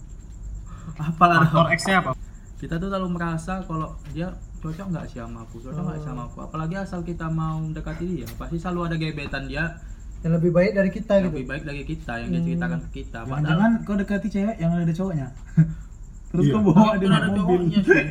apalah 1.02 1.46
Faktor 1.46 1.68
X-nya 1.74 1.98
apa? 2.00 2.12
kita 2.58 2.78
tuh 2.78 2.88
selalu 2.88 3.08
merasa 3.10 3.64
kalau 3.66 3.98
dia 4.12 4.30
cocok 4.62 4.88
nggak 4.94 5.06
sih 5.10 5.18
sama 5.18 5.42
aku 5.42 5.58
cocok 5.60 5.82
nggak 5.82 5.98
sih 5.98 6.08
sama 6.08 6.22
aku 6.30 6.38
apalagi 6.42 6.76
asal 6.78 7.02
kita 7.02 7.26
mau 7.26 7.58
mendekati 7.58 8.06
dia 8.06 8.28
pasti 8.38 8.62
selalu 8.62 8.80
ada 8.86 8.96
gebetan 8.96 9.50
dia 9.50 9.82
yang 10.22 10.38
lebih 10.38 10.54
baik 10.54 10.78
dari 10.78 10.90
kita 10.94 11.12
yang 11.18 11.26
gitu. 11.26 11.34
lebih 11.34 11.46
baik 11.50 11.64
dari 11.66 11.82
kita 11.82 12.14
yang 12.22 12.30
dia 12.30 12.42
ceritakan 12.46 12.80
ke 12.80 12.90
kita 12.94 13.20
Jangan-jangan 13.26 13.72
kau 13.82 13.98
dekati 13.98 14.28
cewek 14.30 14.56
yang 14.62 14.72
ada 14.78 14.94
cowoknya. 14.94 15.28
Terus 16.30 16.44
Iya. 16.46 16.54
kau 16.54 16.62
Oh, 16.62 16.66
bawa 16.70 16.94
dia 16.94 17.08
naik 17.10 17.34
mobil. 17.34 17.82
sih. 17.82 18.06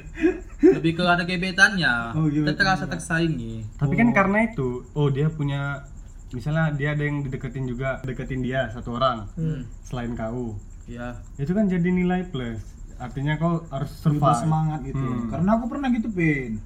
lebih 0.76 0.92
ke 0.98 1.02
ada 1.06 1.22
gebetannya 1.22 1.94
Oh, 2.12 2.26
kita 2.26 2.52
terasa 2.52 2.84
tersaingi 2.84 3.62
Tapi 3.78 3.94
kan 3.94 4.10
karena 4.10 4.38
itu, 4.42 4.82
oh 4.90 5.06
dia 5.06 5.30
punya 5.30 5.86
misalnya 6.30 6.70
dia 6.70 6.92
ada 6.92 7.02
yang 7.02 7.20
dideketin 7.20 7.64
juga, 7.64 7.98
deketin 8.00 8.40
dia 8.40 8.68
satu 8.68 8.94
orang 8.94 9.26
Hmm. 9.34 9.62
selain 9.82 10.14
kau. 10.14 10.56
ya 10.86 11.14
Itu 11.36 11.50
kan 11.50 11.66
jadi 11.66 11.86
nilai 11.86 12.26
plus. 12.26 12.58
Artinya 12.96 13.34
kau 13.34 13.62
harus 13.66 13.90
Lebih 14.00 14.18
survive. 14.18 14.38
semangat 14.38 14.80
gitu. 14.82 14.98
Hmm. 14.98 15.28
Karena 15.28 15.50
aku 15.54 15.64
pernah 15.66 15.88
gitu, 15.88 16.08
Pin. 16.08 16.58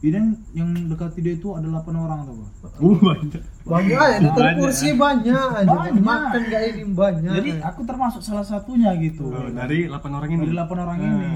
Ini 0.00 0.18
yang 0.52 0.68
dekati 0.86 1.20
dia 1.20 1.32
itu 1.32 1.48
ada 1.50 1.62
8 1.64 1.94
orang 1.94 2.26
tuh, 2.26 2.34
Pak. 2.58 2.72
Uh, 2.76 2.98
banyak. 3.06 3.42
Banyak 3.62 3.86
ya, 3.88 4.18
di 4.18 4.28
Banyak. 4.28 4.54
kursi 4.58 4.88
banyak 4.92 5.30
aja. 5.54 5.62
Banyak. 5.64 6.02
Makan 6.02 6.40
gak 6.44 6.62
ini 6.68 6.82
banyak. 6.84 7.32
Jadi 7.32 7.50
aku 7.62 7.80
termasuk 7.82 8.20
salah 8.20 8.42
satunya 8.42 8.90
gitu. 8.98 9.30
Oh, 9.30 9.46
dari 9.48 9.86
8 9.86 10.10
orang 10.10 10.28
ini. 10.28 10.42
dari 10.42 10.54
8 10.54 10.76
orang 10.76 10.96
Hmm. 10.98 11.06
ini 11.08 11.32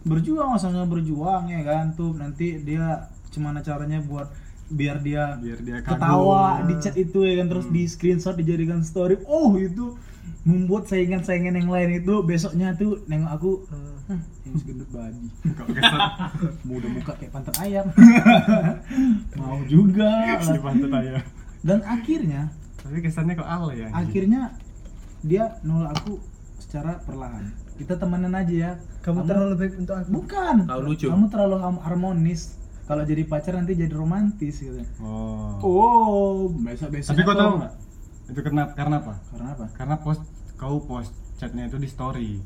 berjuang 0.00 0.54
sama 0.56 0.82
berjuang 0.84 1.46
ya 1.48 1.60
kan 1.60 1.92
tuh 1.92 2.14
nanti 2.14 2.58
dia 2.58 3.02
gimana 3.28 3.60
caranya 3.60 3.98
buat 4.00 4.30
biar 4.70 4.96
dia 4.98 5.36
Biar 5.36 5.58
dia 5.58 5.76
kagum. 5.78 5.96
ketawa 5.96 6.44
di 6.62 6.74
chat 6.78 6.94
itu 6.94 7.18
ya 7.20 7.34
kan 7.36 7.48
terus 7.48 7.66
di 7.66 7.82
screenshot 7.84 8.34
dijadikan 8.34 8.80
story 8.80 9.16
oh 9.24 9.56
itu 9.56 9.96
membuat 10.40 10.86
saingan-saingan 10.86 11.54
yang 11.54 11.68
lain 11.68 11.90
itu 11.98 12.14
besoknya 12.22 12.72
tuh 12.72 13.00
nengok 13.04 13.32
aku 13.32 13.50
Hmm. 13.66 13.96
"Hm, 14.08 14.20
yang 14.42 14.54
segendut 14.56 14.88
mau 16.62 16.74
udah 16.78 16.90
buka 16.94 17.12
kayak 17.14 17.28
pantat 17.30 17.56
ayam 17.58 17.86
mau 19.36 19.60
juga 19.66 20.08
si 20.38 20.56
pantat 20.58 20.92
ayam. 20.94 21.20
dan 21.60 21.78
akhirnya 21.82 22.42
Tapi 22.78 22.96
kesannya 22.98 23.34
kok 23.34 23.44
alay 23.46 23.84
ya. 23.84 23.88
akhirnya 23.90 24.42
dia 25.20 25.44
nolak 25.60 25.92
aku 25.94 26.16
secara 26.58 26.96
perlahan 27.00 27.52
kita 27.74 27.94
temenan 27.94 28.32
aja 28.32 28.54
ya 28.54 28.72
kamu 29.00 29.24
terlalu 29.24 29.54
baik 29.56 29.72
untuk 29.76 29.94
aku 29.94 30.08
bukan 30.14 30.56
Terlalu 30.64 30.86
lucu. 30.88 31.06
kamu 31.06 31.24
terlalu 31.28 31.56
harmonis 31.78 32.40
kalau 32.88 33.04
jadi 33.04 33.22
pacar 33.22 33.52
nanti 33.54 33.76
jadi 33.76 33.92
romantis 33.92 34.58
gitu 34.58 34.80
Oh. 34.98 35.60
oh 35.60 36.32
besok 36.56 36.88
besok 36.90 37.12
Tapi 37.12 37.20
kau 37.22 37.36
tahu 37.36 37.52
nggak? 37.58 37.72
Itu 38.26 38.40
karena 38.40 38.62
karena 38.72 38.96
apa? 38.98 39.14
karena 39.26 39.48
apa 39.52 39.64
Karena 39.70 39.94
post 39.96 40.24
kau 40.54 40.80
post 40.80 41.12
chatnya 41.36 41.64
itu 41.64 41.76
di 41.76 41.86
story. 41.86 42.40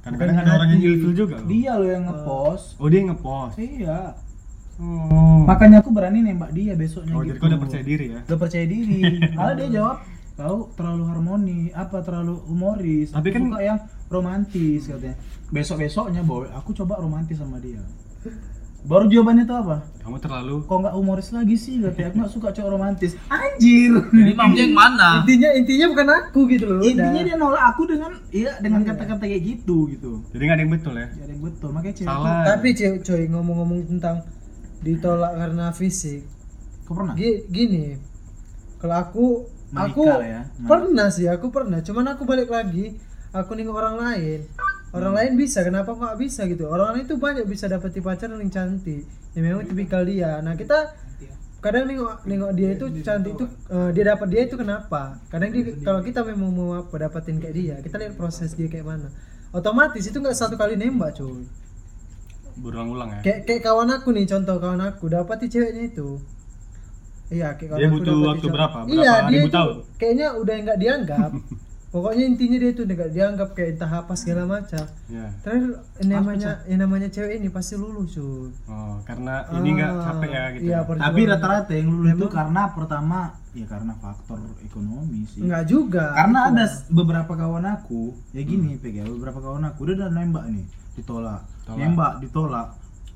Kadang-kadang 0.00 0.36
ada 0.38 0.50
orang 0.54 0.68
yang 0.72 0.82
ilfil 0.84 1.12
juga 1.14 1.36
loh. 1.36 1.46
dia 1.46 1.72
loh 1.74 1.88
yang 1.88 2.04
ngepost 2.04 2.66
Oh 2.76 2.86
dia 2.86 3.02
ngepost. 3.04 3.54
iya 3.56 4.00
Oh. 4.76 5.40
makanya 5.42 5.80
aku 5.80 5.88
berani 5.88 6.20
nembak 6.20 6.52
dia 6.52 6.72
besoknya 6.74 7.10
Oh 7.10 7.20
gitu 7.20 7.32
jadi 7.32 7.38
kau 7.38 7.48
udah 7.48 7.60
percaya 7.60 7.80
diri 7.82 8.06
ya? 8.08 8.20
udah 8.22 8.38
percaya 8.38 8.66
diri 8.66 9.00
kalau 9.36 9.52
dia 9.54 9.68
jawab 9.70 9.96
kau 10.34 10.56
terlalu 10.74 11.04
harmoni 11.06 11.60
apa 11.72 11.96
terlalu 11.98 12.34
humoris 12.44 13.08
Tapi 13.08 13.28
kan- 13.30 13.40
suka 13.46 13.60
yang 13.62 13.78
romantis 14.06 14.84
katanya 14.84 15.16
besok 15.48 15.76
besoknya 15.80 16.20
boy 16.20 16.44
aku 16.50 16.70
coba 16.74 16.98
romantis 16.98 17.36
sama 17.36 17.56
dia 17.58 17.80
baru 18.86 19.04
jawabannya 19.04 19.44
tuh 19.44 19.58
apa 19.58 19.76
Kamu 19.98 20.16
terlalu 20.16 20.54
kok 20.62 20.76
nggak 20.76 20.94
humoris 20.94 21.28
lagi 21.30 21.54
sih 21.54 21.74
katanya 21.76 22.06
aku 22.06 22.16
nggak 22.16 22.32
suka 22.32 22.48
cowok 22.50 22.70
romantis 22.70 23.12
anjir 23.26 23.90
Jadi 24.06 24.32
maunya 24.32 24.62
yang 24.62 24.72
mana? 24.72 25.08
intinya 25.20 25.50
intinya 25.52 25.86
bukan 25.90 26.08
aku 26.16 26.40
gitu 26.46 26.64
loh 26.68 26.80
intinya 26.80 27.20
dia 27.20 27.34
nolak 27.34 27.62
aku 27.66 27.82
dengan 27.84 28.12
iya 28.30 28.52
dengan 28.56 28.80
kata-kata 28.84 29.22
kayak 29.22 29.42
gitu 29.44 29.76
gitu 29.88 30.22
jadi 30.30 30.42
nggak 30.44 30.54
ada 30.54 30.62
yang 30.62 30.72
betul 30.72 30.94
ya? 30.94 31.06
ya 31.08 31.20
ada 31.20 31.32
yang 31.32 31.42
betul 31.42 31.68
makanya 31.70 31.94
cewek 31.96 32.08
Salah. 32.08 32.40
tapi 32.46 32.68
coy, 32.72 32.92
coy 33.00 33.22
ngomong-ngomong 33.26 33.80
tentang 33.88 34.16
ditolak 34.78 35.32
karena 35.34 35.66
fisik 35.70 36.22
kau 36.82 36.94
pernah 36.94 37.14
Gi- 37.14 37.42
gini 37.48 37.84
kalau 38.78 38.96
aku 38.96 39.26
Menikah 39.66 39.90
aku 39.90 40.02
ya. 40.22 40.40
Nah. 40.46 40.66
pernah 40.70 41.08
sih 41.10 41.26
aku 41.26 41.46
pernah 41.50 41.82
cuman 41.82 42.06
aku 42.08 42.22
balik 42.22 42.46
lagi 42.46 42.94
aku 43.32 43.50
nengok 43.52 43.74
orang 43.74 43.96
lain 43.98 44.40
orang 44.88 45.08
Hmm. 45.08 45.18
lain 45.18 45.32
bisa 45.36 45.58
kenapa 45.60 45.88
kok 45.88 46.00
nggak 46.00 46.18
bisa 46.18 46.42
gitu? 46.44 46.64
Orang 46.66 46.92
lain 46.92 47.04
itu 47.04 47.16
banyak 47.16 47.44
bisa 47.44 47.66
dapati 47.66 47.98
pacar 47.98 48.28
yang 48.28 48.46
cantik. 48.46 49.02
Yang 49.32 49.42
memang 49.42 49.64
tipikal 49.64 50.02
dia. 50.02 50.38
Nah 50.38 50.54
kita 50.54 50.94
kadang 51.58 51.84
nengok 51.84 52.22
nengok 52.22 52.52
dia 52.52 52.68
itu 52.72 52.86
cantik 53.00 53.34
itu 53.34 53.44
eh, 53.66 53.90
dia 53.90 54.04
dapat 54.06 54.26
dia 54.28 54.42
itu 54.44 54.54
kenapa? 54.54 55.18
Kadang 55.26 55.50
dia, 55.50 55.74
kalau 55.80 56.00
kita 56.00 56.20
memang 56.22 56.50
mau 56.50 56.70
apa 56.76 56.94
dapatin 57.00 57.36
kayak 57.36 57.54
dia 57.54 57.74
kita 57.78 57.96
lihat 57.96 58.14
proses 58.14 58.52
dia 58.52 58.66
kayak 58.66 58.86
mana. 58.86 59.08
Otomatis 59.50 60.02
itu 60.02 60.14
nggak 60.14 60.32
satu 60.32 60.54
kali 60.54 60.74
nembak 60.74 61.14
cuy. 61.14 61.42
Berulang-ulang 62.56 63.10
ya? 63.10 63.20
kayak 63.22 63.40
kayak 63.44 63.62
kawan 63.62 63.90
aku 63.90 64.08
nih 64.10 64.24
contoh 64.24 64.56
kawan 64.56 64.80
aku 64.80 65.04
dapati 65.06 65.44
ceweknya 65.46 65.82
itu. 65.86 66.16
Iya 67.28 67.52
kayak 67.52 67.68
kawan 67.68 67.78
Dia 67.78 67.86
aku 67.86 67.96
butuh 67.98 68.14
waktu 68.22 68.38
cewek- 68.40 68.54
berapa? 68.54 68.78
iya 68.86 68.96
Berapa? 69.12 69.26
Dia 69.26 69.36
ribu 69.36 69.48
tahun? 69.50 69.74
kayaknya 69.98 70.26
udah 70.34 70.54
nggak 70.62 70.78
dianggap 70.78 71.30
pokoknya 71.96 72.24
intinya 72.26 72.56
dia 72.58 72.70
tuh 72.70 72.84
nggak 72.84 73.08
dianggap 73.10 73.48
kayak 73.50 73.70
entah 73.72 73.92
apa 73.96 74.12
segala 74.12 74.44
macam 74.46 74.84
Ya. 75.06 75.32
terakhir 75.40 75.72
yang 75.96 76.10
namanya 76.14 76.50
yang 76.64 76.80
namanya 76.82 77.08
cewek 77.08 77.38
ini 77.38 77.48
pasti 77.48 77.74
lulus 77.74 78.12
cuy 78.12 78.52
Oh 78.66 79.00
karena 79.02 79.34
ini 79.54 79.68
nggak 79.72 79.90
Ah, 79.90 80.02
capek 80.04 80.30
ya 80.30 80.44
gitu. 80.52 80.62
iya, 80.62 80.78
ya? 80.78 80.94
tapi 80.98 81.20
rata-rata 81.24 81.72
yang 81.72 81.88
lulus 81.88 82.12
itu 82.12 82.26
karena 82.28 82.62
pertama 82.68 83.20
ya 83.50 83.64
karena 83.64 83.92
faktor 83.96 84.36
ekonomi 84.60 85.24
sih 85.24 85.40
nggak 85.40 85.64
juga 85.64 86.12
karena 86.12 86.40
Itu. 86.42 86.50
ada 86.52 86.64
beberapa 86.92 87.32
kawan 87.34 87.64
aku 87.72 88.02
ya 88.30 88.42
gini 88.42 88.76
Peg, 88.76 88.94
ya 88.94 89.04
beberapa 89.06 89.38
kawan 89.38 89.64
aku 89.64 89.80
dia 89.86 89.94
udah 89.96 90.10
nembak 90.10 90.44
nih 90.46 90.66
ditolak 90.94 91.40
Tolak. 91.64 91.78
nembak 91.78 92.12
ditolak 92.20 92.68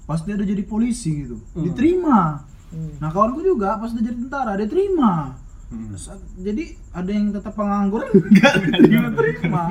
pas 0.02 0.20
dia 0.20 0.32
udah 0.32 0.48
jadi 0.48 0.62
polisi 0.64 1.10
gitu 1.20 1.36
diterima 1.54 2.48
Hmm. 2.70 3.02
nah 3.02 3.10
kawanku 3.10 3.42
juga 3.42 3.74
pas 3.76 3.90
udah 3.90 3.98
jadi 4.00 4.14
tentara 4.16 4.54
dia 4.54 4.64
terima 4.64 5.34
Hmm. 5.70 5.94
Jadi 6.36 6.64
ada 6.90 7.06
yang 7.08 7.30
tetap 7.30 7.54
pengangguran 7.54 8.10
enggak 8.26 8.54
terima 8.58 9.08
terima 9.14 9.64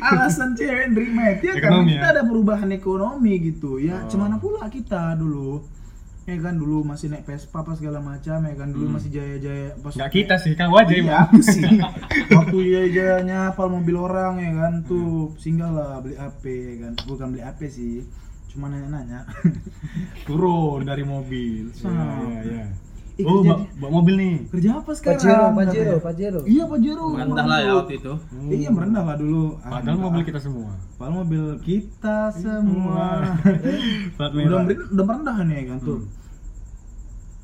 alasan 0.00 0.56
cewek 0.56 0.88
nerima 0.88 1.36
itu 1.36 1.44
ya 1.46 1.54
karena 1.60 1.84
kita 1.84 2.00
ya? 2.00 2.12
ada 2.12 2.22
perubahan 2.24 2.70
ekonomi 2.70 3.32
gitu 3.44 3.76
ya 3.76 4.00
Oh. 4.00 4.08
cuman 4.08 4.40
pula 4.40 4.64
kita 4.66 5.12
dulu 5.14 5.60
ya 6.22 6.38
kan 6.38 6.54
dulu 6.54 6.80
masih 6.82 7.10
naik 7.10 7.26
Vespa 7.26 7.60
apa 7.60 7.74
segala 7.74 7.98
macam 7.98 8.40
ya 8.40 8.54
kan 8.54 8.68
dulu 8.70 8.86
masih 8.88 9.10
jaya-jaya 9.10 9.76
pas 9.76 9.90
Hmm. 9.90 10.00
Nggak 10.00 10.12
kita 10.14 10.34
sih, 10.38 10.52
kan 10.54 10.68
wajah 10.70 10.94
Iya, 10.94 11.14
aku 11.20 11.38
sih. 11.42 11.60
Waktu 12.38 12.56
jaya-jayanya 12.64 13.38
hafal 13.50 13.68
mobil 13.68 13.98
orang 13.98 14.38
ya 14.38 14.52
kan 14.56 14.80
tuh 14.82 15.34
singgah 15.36 15.68
lah 15.68 15.98
beli 15.98 16.16
AP 16.16 16.44
ya 16.46 16.74
kan. 16.80 16.92
Bukan 17.04 17.26
beli 17.28 17.42
AP 17.42 17.60
sih. 17.66 18.06
Cuma 18.48 18.70
nanya-nanya. 18.70 19.26
Turun 20.22 20.84
dari 20.84 21.02
mobil. 21.02 21.68
Iya, 21.68 21.90
Nah, 21.90 22.16
iya, 22.22 22.40
iya. 22.46 22.64
Ih, 23.22 23.24
Oh, 23.24 23.38
kerja 23.38 23.50
bawa, 23.52 23.64
bawa 23.78 23.90
mobil 23.94 24.14
nih. 24.16 24.34
Kerja 24.48 24.70
apa 24.76 24.90
sekarang? 24.92 25.22
Pajero 25.22 25.46
Pajero. 25.54 25.96
Pajero 25.98 26.40
Iya 26.44 26.64
Pajero. 26.66 27.04
Merendah 27.08 27.46
lah 27.46 27.58
ya 27.60 27.72
waktu 27.76 27.94
itu. 27.96 28.12
Iya 28.48 28.68
merendah 28.68 29.02
lah 29.04 29.16
dulu. 29.16 29.44
Ah, 29.60 29.68
Padahal 29.72 29.94
enggak. 29.94 30.06
mobil 30.08 30.22
kita 30.24 30.40
semua. 30.40 30.70
Padahal 30.92 31.14
mobil 31.20 31.42
kita 31.60 32.18
semua. 32.32 33.04
Plat 34.16 34.30
udah 34.30 34.58
udah 34.90 35.04
merendah 35.04 35.36
nih 35.44 35.56
ya 35.56 35.64
kan 35.68 35.78
tuh. 35.80 36.00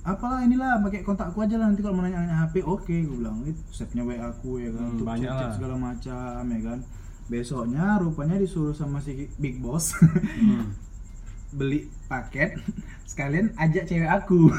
Apalah 0.00 0.40
inilah 0.40 0.80
pakai 0.80 1.00
kontakku 1.02 1.38
aja 1.38 1.54
lah 1.54 1.68
nanti 1.68 1.78
kalau 1.78 1.94
mau 1.94 2.02
nanya-nanya 2.02 2.42
HP 2.42 2.64
oke 2.64 2.88
gue 2.88 3.12
bilang 3.14 3.44
itu 3.44 3.60
save-nya 3.68 4.02
WA 4.02 4.16
aku 4.26 4.56
ya 4.56 4.72
kan 4.72 4.88
Hmm, 4.90 5.04
banyak 5.04 5.28
lah. 5.28 5.52
segala 5.52 5.76
macam 5.76 6.42
ya 6.44 6.60
kan. 6.64 6.78
Besoknya 7.26 7.84
rupanya 7.98 8.34
disuruh 8.34 8.72
sama 8.72 8.98
si 8.98 9.28
Big 9.36 9.60
Boss 9.60 9.92
Hmm. 9.94 10.72
beli 11.50 11.88
paket 12.04 12.56
sekalian 13.08 13.56
ajak 13.56 13.88
cewek 13.88 14.10
aku. 14.12 14.52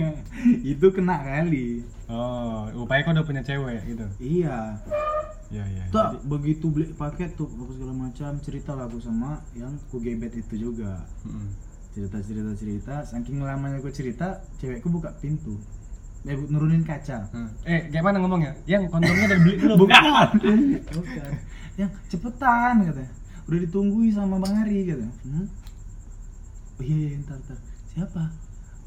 itu 0.76 0.86
kena 0.92 1.16
kali. 1.24 1.80
Oh, 2.06 2.68
upaya 2.84 3.02
kau 3.02 3.16
udah 3.16 3.24
punya 3.24 3.40
cewek 3.40 3.80
gitu. 3.88 4.04
Iya. 4.20 4.76
Iya, 5.48 5.64
iya. 5.64 5.84
Tuh 5.88 6.20
begitu 6.28 6.68
beli 6.68 6.92
paket 6.92 7.32
tuh 7.34 7.48
apa 7.48 7.72
segala 7.72 7.94
macam 7.96 8.30
cerita 8.44 8.76
lah 8.76 8.84
aku 8.84 9.00
sama 9.00 9.40
yang 9.56 9.72
ku 9.88 9.96
gebet 9.98 10.36
itu 10.36 10.70
juga. 10.70 11.00
Mm. 11.24 11.50
cerita 11.96 12.20
cerita 12.20 12.52
cerita 12.60 12.94
saking 13.08 13.40
lamanya 13.40 13.80
gue 13.80 13.88
cerita 13.88 14.44
cewekku 14.60 14.92
buka 14.92 15.16
pintu 15.16 15.56
eh, 16.28 16.36
nurunin 16.36 16.84
kaca 16.84 17.24
Hmm. 17.32 17.48
Eh, 17.64 17.88
kayak 17.88 18.04
mana 18.04 18.20
ngomongnya? 18.20 18.52
Yang 18.68 18.92
kondomnya 18.92 19.32
udah 19.32 19.40
beli 19.40 19.54
dulu. 19.56 19.74
bukan 19.88 20.04
bukan 21.00 21.30
yang 21.80 21.88
cepetan 22.12 22.84
katanya 22.84 23.12
udah 23.48 23.58
ditungguin 23.64 24.12
sama 24.12 24.36
bang 24.44 24.54
Ari 24.64 24.78
katanya 24.92 25.12
hmm? 25.24 25.46
oh 26.76 26.82
iya, 26.84 26.96
iya 27.00 27.16
ntar 27.24 27.36
ntar 27.48 27.58
siapa 27.96 28.28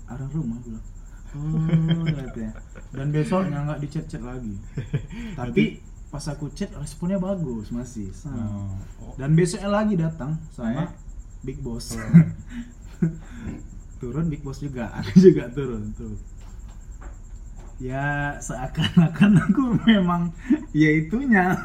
orang 0.05 0.29
rumah 0.29 0.57
bilang 0.61 0.85
oh 1.33 2.05
katanya 2.05 2.53
dan 2.93 3.07
besoknya 3.09 3.57
nggak 3.65 3.81
di 3.81 3.87
chat 3.89 4.21
lagi 4.21 4.53
tapi 5.39 5.81
pas 6.09 6.25
aku 6.25 6.49
chat 6.53 6.69
responnya 6.73 7.17
bagus 7.17 7.69
masih 7.69 8.09
sama. 8.13 8.69
Oh. 9.01 9.13
dan 9.17 9.33
besoknya 9.33 9.69
lagi 9.69 9.93
datang 9.97 10.37
sama 10.53 10.85
Eh? 10.85 10.89
Big 11.41 11.57
Boss 11.61 11.93
turun 14.01 14.25
Big 14.29 14.41
Boss 14.41 14.61
juga 14.61 14.93
aku 14.93 15.17
juga 15.17 15.49
turun 15.49 15.89
tuh 15.97 16.13
ya 17.79 18.37
seakan-akan 18.37 19.31
aku 19.49 19.63
memang 19.89 20.29
ya 20.69 20.93
itunya 20.93 21.57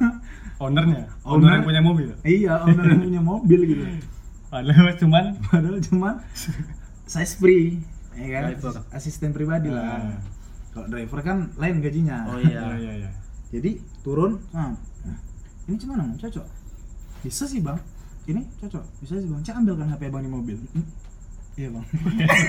Ownernya. 0.55 1.11
Owner. 1.27 1.27
Owner 1.27 1.51
yang 1.59 1.67
punya 1.67 1.83
mobil. 1.83 2.09
iya 2.23 2.63
owner 2.63 2.87
yang 2.87 3.03
punya 3.03 3.21
mobil 3.21 3.61
gitu 3.67 3.85
Padahal 4.47 4.95
cuman 4.95 5.25
padahal 5.51 5.79
cuman 5.83 6.15
size 7.05 7.35
free 7.37 7.79
ya 8.15 8.27
kan? 8.31 8.43
Driver. 8.55 8.73
asisten 8.95 9.31
pribadi 9.35 9.69
lah. 9.69 10.01
Ah. 10.01 10.19
kalau 10.75 10.87
driver 10.91 11.21
kan 11.23 11.39
lain 11.55 11.79
gajinya. 11.79 12.27
Oh 12.31 12.39
Iya, 12.39 12.75
iya. 12.83 12.93
iya, 13.07 13.11
jadi 13.55 13.79
turun 14.03 14.43
nah, 14.51 14.75
nah, 15.07 15.19
ini 15.71 15.77
gimana 15.79 16.03
Mam? 16.07 16.19
cocok. 16.19 16.47
Bisa 17.23 17.47
sih 17.47 17.63
bang. 17.63 17.79
Ini 18.27 18.43
cocok. 18.59 18.85
Bisa 19.01 19.15
sih 19.23 19.29
bang. 19.31 19.41
Cek 19.47 19.55
ambilkan 19.55 19.87
HP 19.89 20.11
abang 20.11 20.23
di 20.27 20.31
mobil. 20.31 20.57
Hmm, 20.75 20.87
iya 21.55 21.69
bang. 21.71 21.87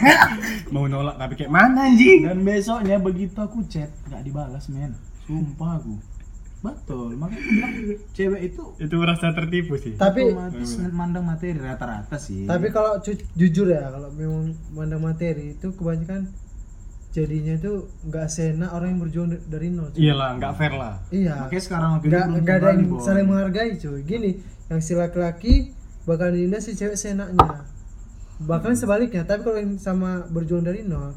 Mau 0.74 0.90
nolak 0.90 1.22
tapi 1.22 1.34
kayak 1.38 1.54
mana 1.54 1.92
anjing? 1.92 2.26
dan 2.26 2.42
besoknya 2.42 2.98
begitu 2.98 3.38
aku 3.38 3.62
chat 3.70 3.94
nggak 4.10 4.22
dibalas 4.26 4.66
men. 4.74 4.98
Sumpah 5.26 5.78
aku 5.82 6.15
betul 6.68 7.14
makanya 7.14 7.42
bilang 7.44 7.74
cewek 8.12 8.42
itu 8.46 8.64
Itu 8.78 8.96
merasa 8.96 9.30
tertipu 9.32 9.74
sih. 9.76 9.94
tapi 9.96 10.22
otomatis 10.28 10.70
mandang 10.90 11.24
materi 11.24 11.54
rata-rata 11.56 12.18
sih 12.18 12.44
tapi 12.44 12.68
kalau 12.70 12.98
ju- 13.00 13.22
jujur 13.34 13.68
ya 13.68 13.88
kalau 13.88 14.10
memang 14.12 14.44
mandang 14.72 15.00
materi 15.00 15.54
itu 15.54 15.70
kebanyakan 15.72 16.34
jadinya 17.10 17.54
itu 17.54 17.74
nggak 18.04 18.28
seenak 18.28 18.70
orang 18.70 18.90
yang 18.90 19.02
berjuang 19.02 19.30
da- 19.30 19.46
dari 19.48 19.68
nol 19.70 19.88
cuy. 19.88 20.04
Iyalah, 20.04 20.30
nggak 20.36 20.54
fair 20.54 20.74
lah. 20.74 20.94
iya 21.10 21.34
makanya 21.40 21.64
sekarang 21.64 21.90
nggak 22.02 22.24
nggak 22.36 22.56
ada 22.58 22.68
yang 22.74 22.84
saling 23.00 23.26
menghargai 23.26 23.72
cuy 23.76 24.00
gini 24.04 24.32
yang 24.66 24.80
si 24.80 24.94
laki-laki 24.94 25.72
bakal 26.04 26.28
dinindas 26.28 26.64
si 26.64 26.74
cewek 26.74 26.94
seenaknya 26.94 27.64
bahkan 28.38 28.74
sebaliknya 28.74 29.24
tapi 29.24 29.42
kalau 29.42 29.56
yang 29.56 29.78
sama 29.78 30.28
berjuang 30.28 30.62
dari 30.62 30.84
nol 30.84 31.16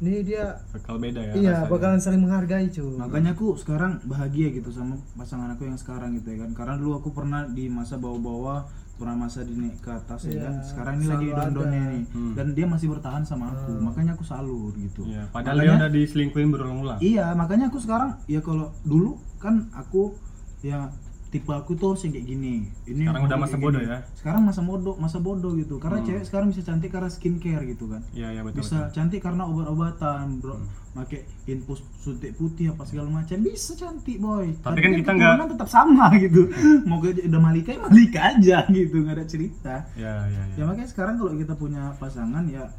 ini 0.00 0.20
dia 0.22 0.56
Bakal 0.70 0.96
beda 0.96 1.20
ya. 1.22 1.32
iya 1.34 1.52
rasanya. 1.58 1.68
bakalan 1.68 2.00
saling 2.00 2.22
menghargai 2.22 2.66
cuy 2.66 2.96
makanya 2.96 3.30
aku 3.30 3.52
sekarang 3.54 4.00
bahagia 4.02 4.48
gitu 4.50 4.68
sama 4.68 4.96
pasangan 5.12 5.52
aku 5.52 5.62
yang 5.62 5.76
sekarang 5.76 6.16
gitu 6.16 6.28
ya 6.30 6.38
kan 6.40 6.50
karena 6.54 6.74
dulu 6.74 6.92
aku 6.96 7.08
pernah 7.10 7.44
di 7.46 7.68
masa 7.68 7.94
bawah-bawah 7.94 8.64
pernah 8.96 9.16
masa 9.18 9.40
di 9.40 9.52
naik 9.54 9.76
ke 9.78 9.90
atas 9.90 10.24
ya 10.24 10.30
Iya, 10.30 10.40
kan 10.42 10.54
sekarang 10.62 10.94
ini 10.94 11.06
lagi 11.06 11.28
ada. 11.30 11.60
nih 11.66 12.00
Hmm. 12.10 12.32
dan 12.32 12.46
dia 12.50 12.66
masih 12.66 12.88
bertahan 12.90 13.22
sama 13.22 13.48
aku 13.50 13.70
Hmm. 13.70 13.80
makanya 13.82 14.12
aku 14.12 14.24
salut 14.24 14.72
gitu 14.74 15.04
Iya, 15.04 15.24
padahal 15.26 15.56
Makanya- 15.58 15.68
dia 15.70 15.80
udah 15.80 15.90
diselingkuhin 15.90 16.48
berulang-ulang. 16.50 16.98
Iya, 17.00 17.32
makanya 17.32 17.68
aku 17.68 17.78
sekarang 17.78 18.20
ya 18.26 18.40
kalau 18.40 18.72
dulu 18.82 19.10
kan 19.36 19.68
aku 19.70 20.12
ya 20.60 20.92
tipe 21.30 21.46
aku 21.48 21.78
tuh 21.78 21.94
harus 21.94 22.02
yang 22.02 22.12
kayak 22.12 22.26
gini. 22.26 22.54
Ini 22.84 23.06
Sekarang 23.06 23.22
udah 23.22 23.38
masa 23.38 23.54
gini. 23.54 23.62
bodoh 23.62 23.80
ya? 23.80 23.98
sekarang 24.18 24.42
masa 24.42 24.60
bodoh 24.60 24.94
masa 24.98 25.18
bodoh 25.18 25.52
gitu. 25.54 25.78
Karena 25.78 26.02
cewek 26.02 26.26
sekarang 26.26 26.50
bisa 26.50 26.62
cantik 26.62 26.90
karena 26.90 27.06
skincare 27.06 27.62
gitu 27.64 27.86
kan. 27.86 28.02
Iya, 28.10 28.34
iya 28.34 28.42
betul. 28.42 28.58
bisa 28.60 28.76
betul. 28.82 28.92
cantik 28.92 29.20
karena 29.22 29.42
obat-obatan 29.46 30.42
bro. 30.42 30.58
Pakai 30.90 31.22
infus 31.46 31.86
suntik 32.02 32.34
putih 32.34 32.74
apa 32.74 32.82
segala 32.82 33.14
macam. 33.14 33.38
Bisa 33.38 33.72
cantik 33.72 34.18
boy. 34.18 34.58
Tapi 34.58 34.78
kan 34.78 34.90
kita 34.90 35.10
nggak- 35.14 35.54
tetap 35.54 35.68
sama 35.70 36.10
gitu. 36.26 36.50
Mau 36.82 36.98
ke 36.98 37.14
udah 37.22 37.40
malika 37.40 37.70
ya 37.72 37.80
malika 37.80 38.20
aja 38.34 38.56
gitu 38.74 38.96
nggak 38.98 39.14
ada 39.14 39.24
cerita. 39.24 39.74
Ya, 39.94 40.26
ya, 40.26 40.42
ya 40.50 40.58
ya. 40.58 40.64
makanya 40.66 40.90
sekarang 40.90 41.14
kalau 41.14 41.38
kita 41.38 41.54
punya 41.54 41.94
pasangan 41.96 42.42
ya 42.50 42.74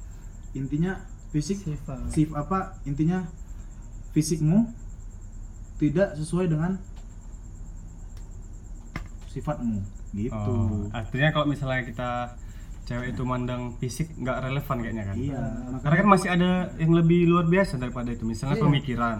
intinya 0.52 1.00
fisik 1.32 1.64
sif 2.12 2.36
apa? 2.36 2.76
Intinya 2.84 3.24
fisikmu 4.12 4.68
tidak 5.80 6.14
sesuai 6.14 6.52
dengan 6.52 6.78
sifatmu 9.32 9.80
gitu 10.12 10.36
Oh, 10.36 10.91
artinya 10.91 11.32
kalau 11.32 11.48
misalnya 11.48 11.88
kita 11.88 12.10
cewek 12.84 13.15
itu 13.15 13.24
mandang 13.24 13.78
fisik 13.80 14.12
nggak 14.20 14.38
relevan 14.44 14.78
kayaknya 14.82 15.04
kan? 15.06 15.15
iya 15.15 15.41
Karena 15.80 15.96
kan 15.96 16.08
masih 16.10 16.30
ada 16.30 16.52
yang 16.76 16.91
lebih 16.91 17.24
luar 17.26 17.48
biasa 17.48 17.80
daripada 17.80 18.12
itu, 18.12 18.28
misalnya 18.28 18.60
Iya. 18.60 18.65
pemikiran. 18.67 19.17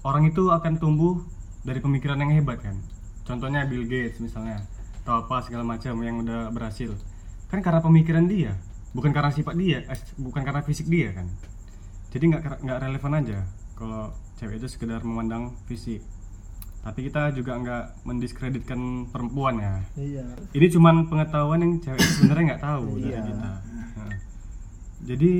Orang 0.00 0.24
itu 0.24 0.48
akan 0.48 0.76
tumbuh 0.76 1.20
dari 1.60 1.80
pemikiran 1.80 2.16
yang 2.16 2.32
hebat 2.32 2.60
kan. 2.60 2.76
Contohnya 3.24 3.64
Bill 3.64 3.84
Gates 3.84 4.20
misalnya, 4.20 4.64
atau 5.02 5.20
apa 5.20 5.40
segala 5.40 5.64
macam 5.64 5.96
yang 6.00 6.20
udah 6.20 6.48
berhasil. 6.48 6.92
Kan 7.48 7.60
karena 7.60 7.80
pemikiran 7.80 8.24
dia, 8.24 8.56
bukan 8.92 9.12
karena 9.12 9.32
sifat 9.32 9.56
dia, 9.56 9.84
eh, 9.84 9.98
bukan 10.16 10.44
karena 10.44 10.60
fisik 10.60 10.86
dia 10.86 11.12
kan. 11.12 11.28
Jadi 12.08 12.24
nggak 12.30 12.62
nggak 12.62 12.78
relevan 12.78 13.12
aja 13.16 13.38
kalau 13.74 14.12
cewek 14.36 14.60
itu 14.60 14.68
sekedar 14.70 15.00
memandang 15.02 15.56
fisik. 15.66 16.04
Tapi 16.84 17.00
kita 17.02 17.32
juga 17.32 17.56
nggak 17.56 17.84
mendiskreditkan 18.04 18.80
perempuan 19.08 19.56
ya 19.56 19.74
Iya. 19.96 20.24
ini 20.52 20.66
cuman 20.68 21.08
pengetahuan 21.08 21.58
yang 21.58 21.72
cewek 21.80 21.96
sebenarnya 21.98 22.44
nggak 22.50 22.62
tahu 22.62 22.86
dari 22.94 23.08
Iya. 23.08 23.20
kita 23.24 23.50
Nah. 23.94 24.12
jadi 25.02 25.32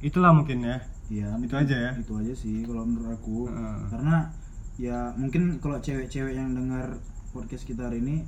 itulah 0.00 0.32
mungkin 0.32 0.60
ya 0.62 0.78
Iya, 1.10 1.26
Itu 1.42 1.54
aja 1.56 1.76
ya? 1.76 1.92
Itu 1.98 2.12
aja 2.14 2.30
sih 2.30 2.62
kalau 2.62 2.86
menurut 2.86 3.18
aku. 3.18 3.50
Heeh. 3.50 3.78
Karena 3.90 4.30
ya 4.78 5.10
mungkin 5.12 5.58
kalau 5.58 5.76
cewek-cewek 5.76 6.32
yang 6.32 6.54
dengar 6.54 7.02
podcast 7.34 7.66
kita 7.66 7.90
hari 7.90 7.98
ini 7.98 8.22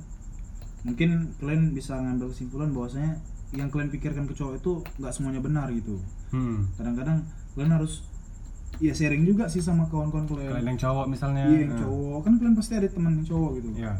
mungkin 0.83 1.31
kalian 1.39 1.71
bisa 1.71 1.95
ngambil 1.95 2.27
kesimpulan 2.29 2.75
bahwasanya 2.75 3.23
yang 3.53 3.71
kalian 3.71 3.87
pikirkan 3.87 4.27
ke 4.27 4.35
cowok 4.35 4.59
itu 4.59 4.71
nggak 4.99 5.13
semuanya 5.15 5.39
benar 5.39 5.71
gitu. 5.71 5.95
hmm. 6.29 6.75
Kadang-kadang 6.75 7.23
kalian 7.55 7.71
harus 7.71 8.03
ya 8.83 8.91
sharing 8.91 9.23
juga 9.23 9.47
sih 9.47 9.59
sama 9.59 9.87
kawan-kawan 9.87 10.27
kalian. 10.27 10.51
kalian 10.51 10.67
yang 10.69 10.79
cowok 10.81 11.05
misalnya 11.07 11.43
Iya, 11.45 11.59
yang 11.61 11.71
nah. 11.71 11.79
cowok 11.81 12.19
kan 12.19 12.33
kalian 12.35 12.55
pasti 12.55 12.73
ada 12.73 12.87
teman 12.87 13.11
yang 13.15 13.25
cowok 13.25 13.51
gitu. 13.55 13.69
Iya. 13.77 13.93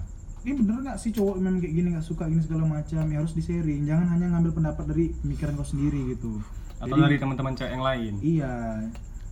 Ini 0.43 0.51
bener 0.53 0.75
nggak 0.83 0.97
sih 0.99 1.09
cowok 1.09 1.35
memang 1.39 1.55
kayak 1.57 1.73
gini 1.73 1.87
nggak 1.89 2.03
suka 2.03 2.23
gini 2.27 2.41
segala 2.41 2.63
macam 2.67 3.03
ya 3.05 3.17
harus 3.17 3.31
di 3.31 3.39
sharing. 3.39 3.81
Jangan 3.83 4.07
hanya 4.09 4.25
ngambil 4.29 4.51
pendapat 4.53 4.85
dari 4.85 5.05
pemikiran 5.17 5.55
kau 5.55 5.63
sendiri 5.63 5.99
gitu. 6.09 6.43
atau 6.75 6.89
Jadi- 6.91 7.03
dari 7.05 7.15
teman-teman 7.15 7.53
cewek 7.53 7.71
yang 7.71 7.79
lain 7.81 8.13
Iya. 8.19 8.53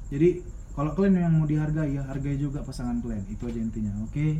Jadi 0.07 0.29
kalau 0.71 0.91
kalian 0.91 1.19
yang 1.19 1.33
mau 1.33 1.43
dihargai 1.43 1.91
ya 1.91 2.03
hargai 2.05 2.35
juga 2.35 2.63
pasangan 2.63 2.95
kalian. 2.97 3.27
Itu 3.27 3.43
aja 3.45 3.59
intinya. 3.59 3.91
Oke. 4.01 4.39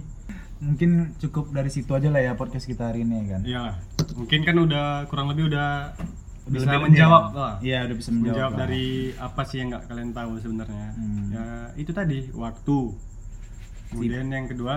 Mungkin 0.59 0.89
cukup 1.17 1.51
dari 1.51 1.67
situ 1.67 1.91
aja 1.91 2.07
lah 2.07 2.21
ya 2.21 2.33
podcast 2.33 2.63
kita 2.63 2.87
hari 2.87 3.01
ini 3.01 3.17
ya 3.17 3.25
kan. 3.29 3.41
iyalah 3.43 3.75
mungkin 4.13 4.39
kan 4.41 4.55
udah 4.55 4.85
kurang 5.07 5.27
lebih 5.27 5.49
Udah 5.49 5.91
bisa 6.43 6.65
lebih 6.67 6.83
menjawab 6.87 7.23
ya. 7.23 7.37
lah 7.37 7.53
Iya, 7.59 7.77
udah 7.83 7.95
bisa 7.95 8.09
menjawab. 8.09 8.25
menjawab 8.27 8.51
lah. 8.51 8.59
dari 8.59 8.85
apa 9.13 9.41
sih 9.43 9.57
yang 9.57 9.67
nggak 9.69 9.83
kalian 9.85 10.11
tahu 10.11 10.31
sebenarnya 10.37 10.87
Hmm. 10.91 11.25
ya 11.29 11.45
itu 11.75 11.91
tadi 11.91 12.19
waktu 12.31 12.77
kemudian 13.89 14.27
yang 14.27 14.47
kedua 14.47 14.75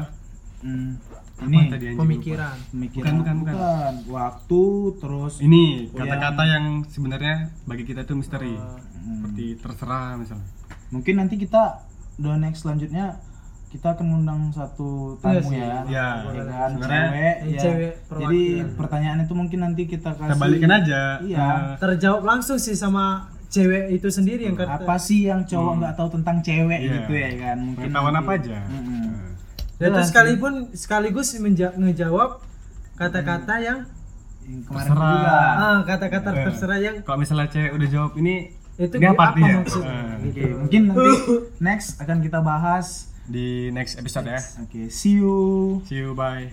Hmm, 0.58 0.96
apa 1.36 1.44
ini 1.44 1.68
tadi 1.68 1.84
anjing, 1.86 2.00
Pemikiran. 2.00 2.56
pemikiran 2.70 3.04
Bukan, 3.12 3.16
bukan, 3.20 3.36
bukan. 3.44 3.92
Waktu 4.08 4.62
terus 4.96 5.34
ini 5.38 5.64
kata-kata 5.90 6.42
yang 6.42 6.64
sebenarnya 6.86 7.36
bagi 7.64 7.84
kita 7.84 8.00
itu 8.02 8.14
misteri 8.14 8.56
Hmm. 8.56 8.80
seperti 9.20 9.46
terserah 9.58 10.16
misalnya 10.16 10.48
mungkin 10.88 11.14
nanti 11.18 11.36
kita 11.36 11.84
udah 12.16 12.36
next 12.38 12.62
selanjutnya 12.62 13.20
kita 13.74 13.90
akan 13.90 14.06
ngundang 14.06 14.40
satu 14.48 15.18
Iya 15.18 15.22
tamu 15.34 15.50
sih. 15.50 15.58
ya. 15.58 15.74
Iya. 15.84 16.06
Ya 16.30 16.42
kan, 16.46 16.70
cewek, 16.78 17.34
ya. 17.44 17.58
cewek 17.58 17.92
Jadi 17.98 18.06
perwakilan. 18.06 18.76
pertanyaan 18.76 19.18
itu 19.20 19.34
mungkin 19.34 19.58
nanti 19.60 19.82
kita 19.84 20.10
kasih 20.12 20.24
kita 20.24 20.36
balikin 20.38 20.70
aja 20.72 21.02
Iya. 21.20 21.42
Eh, 21.42 21.74
Terjawab 21.76 22.22
langsung 22.22 22.56
sih 22.56 22.72
sama 22.72 23.04
cewek 23.46 23.90
itu 23.92 24.08
sendiri 24.08 24.42
yang 24.44 24.54
kata. 24.56 24.78
apa 24.80 24.94
sih 24.96 25.26
yang 25.26 25.42
cowok 25.42 25.72
nggak 25.76 25.94
tahu 25.94 26.08
tentang 26.12 26.36
cewek 26.40 26.78
Iya. 26.80 26.92
gitu 26.96 27.12
ya 27.12 27.30
kan 27.36 27.56
mungkin 27.60 27.82
pengetahuan 27.84 28.12
nanti- 28.12 28.22
apa 28.24 28.32
aja 28.36 28.58
Mm-mm. 28.64 29.06
Dan 29.74 29.84
itu 29.84 29.90
Jelas 29.92 30.06
sekalipun 30.06 30.52
sekaligus 30.72 31.28
menja- 31.36 31.74
ngejawab 31.74 32.30
kata-kata 32.92 33.54
yang 33.58 33.78
Yang 34.40 34.60
kemarin 34.62 34.86
Terserah. 34.86 35.10
juga 35.10 35.34
ah, 35.56 35.78
kata-kata 35.82 36.28
Eh. 36.30 36.44
terserah 36.44 36.78
yang 36.78 36.94
kalau 37.00 37.18
misalnya 37.18 37.48
cewek 37.48 37.72
udah 37.72 37.88
jawab 37.88 38.12
ini 38.14 38.34
itu 38.74 38.94
ini 38.96 39.06
apa 39.08 39.24
apa 39.24 39.38
maksudnya? 39.38 39.98
Oke, 40.20 40.44
mungkin 40.52 40.80
nanti 40.88 41.10
next 41.64 41.88
akan 41.96 42.18
kita 42.20 42.38
bahas 42.40 43.13
di 43.24 43.72
next 43.72 43.96
episode 43.96 44.28
ya. 44.28 44.40
Oke 44.60 44.92
see 44.92 45.16
you. 45.20 45.80
See 45.88 46.04
you 46.04 46.12
bye 46.12 46.52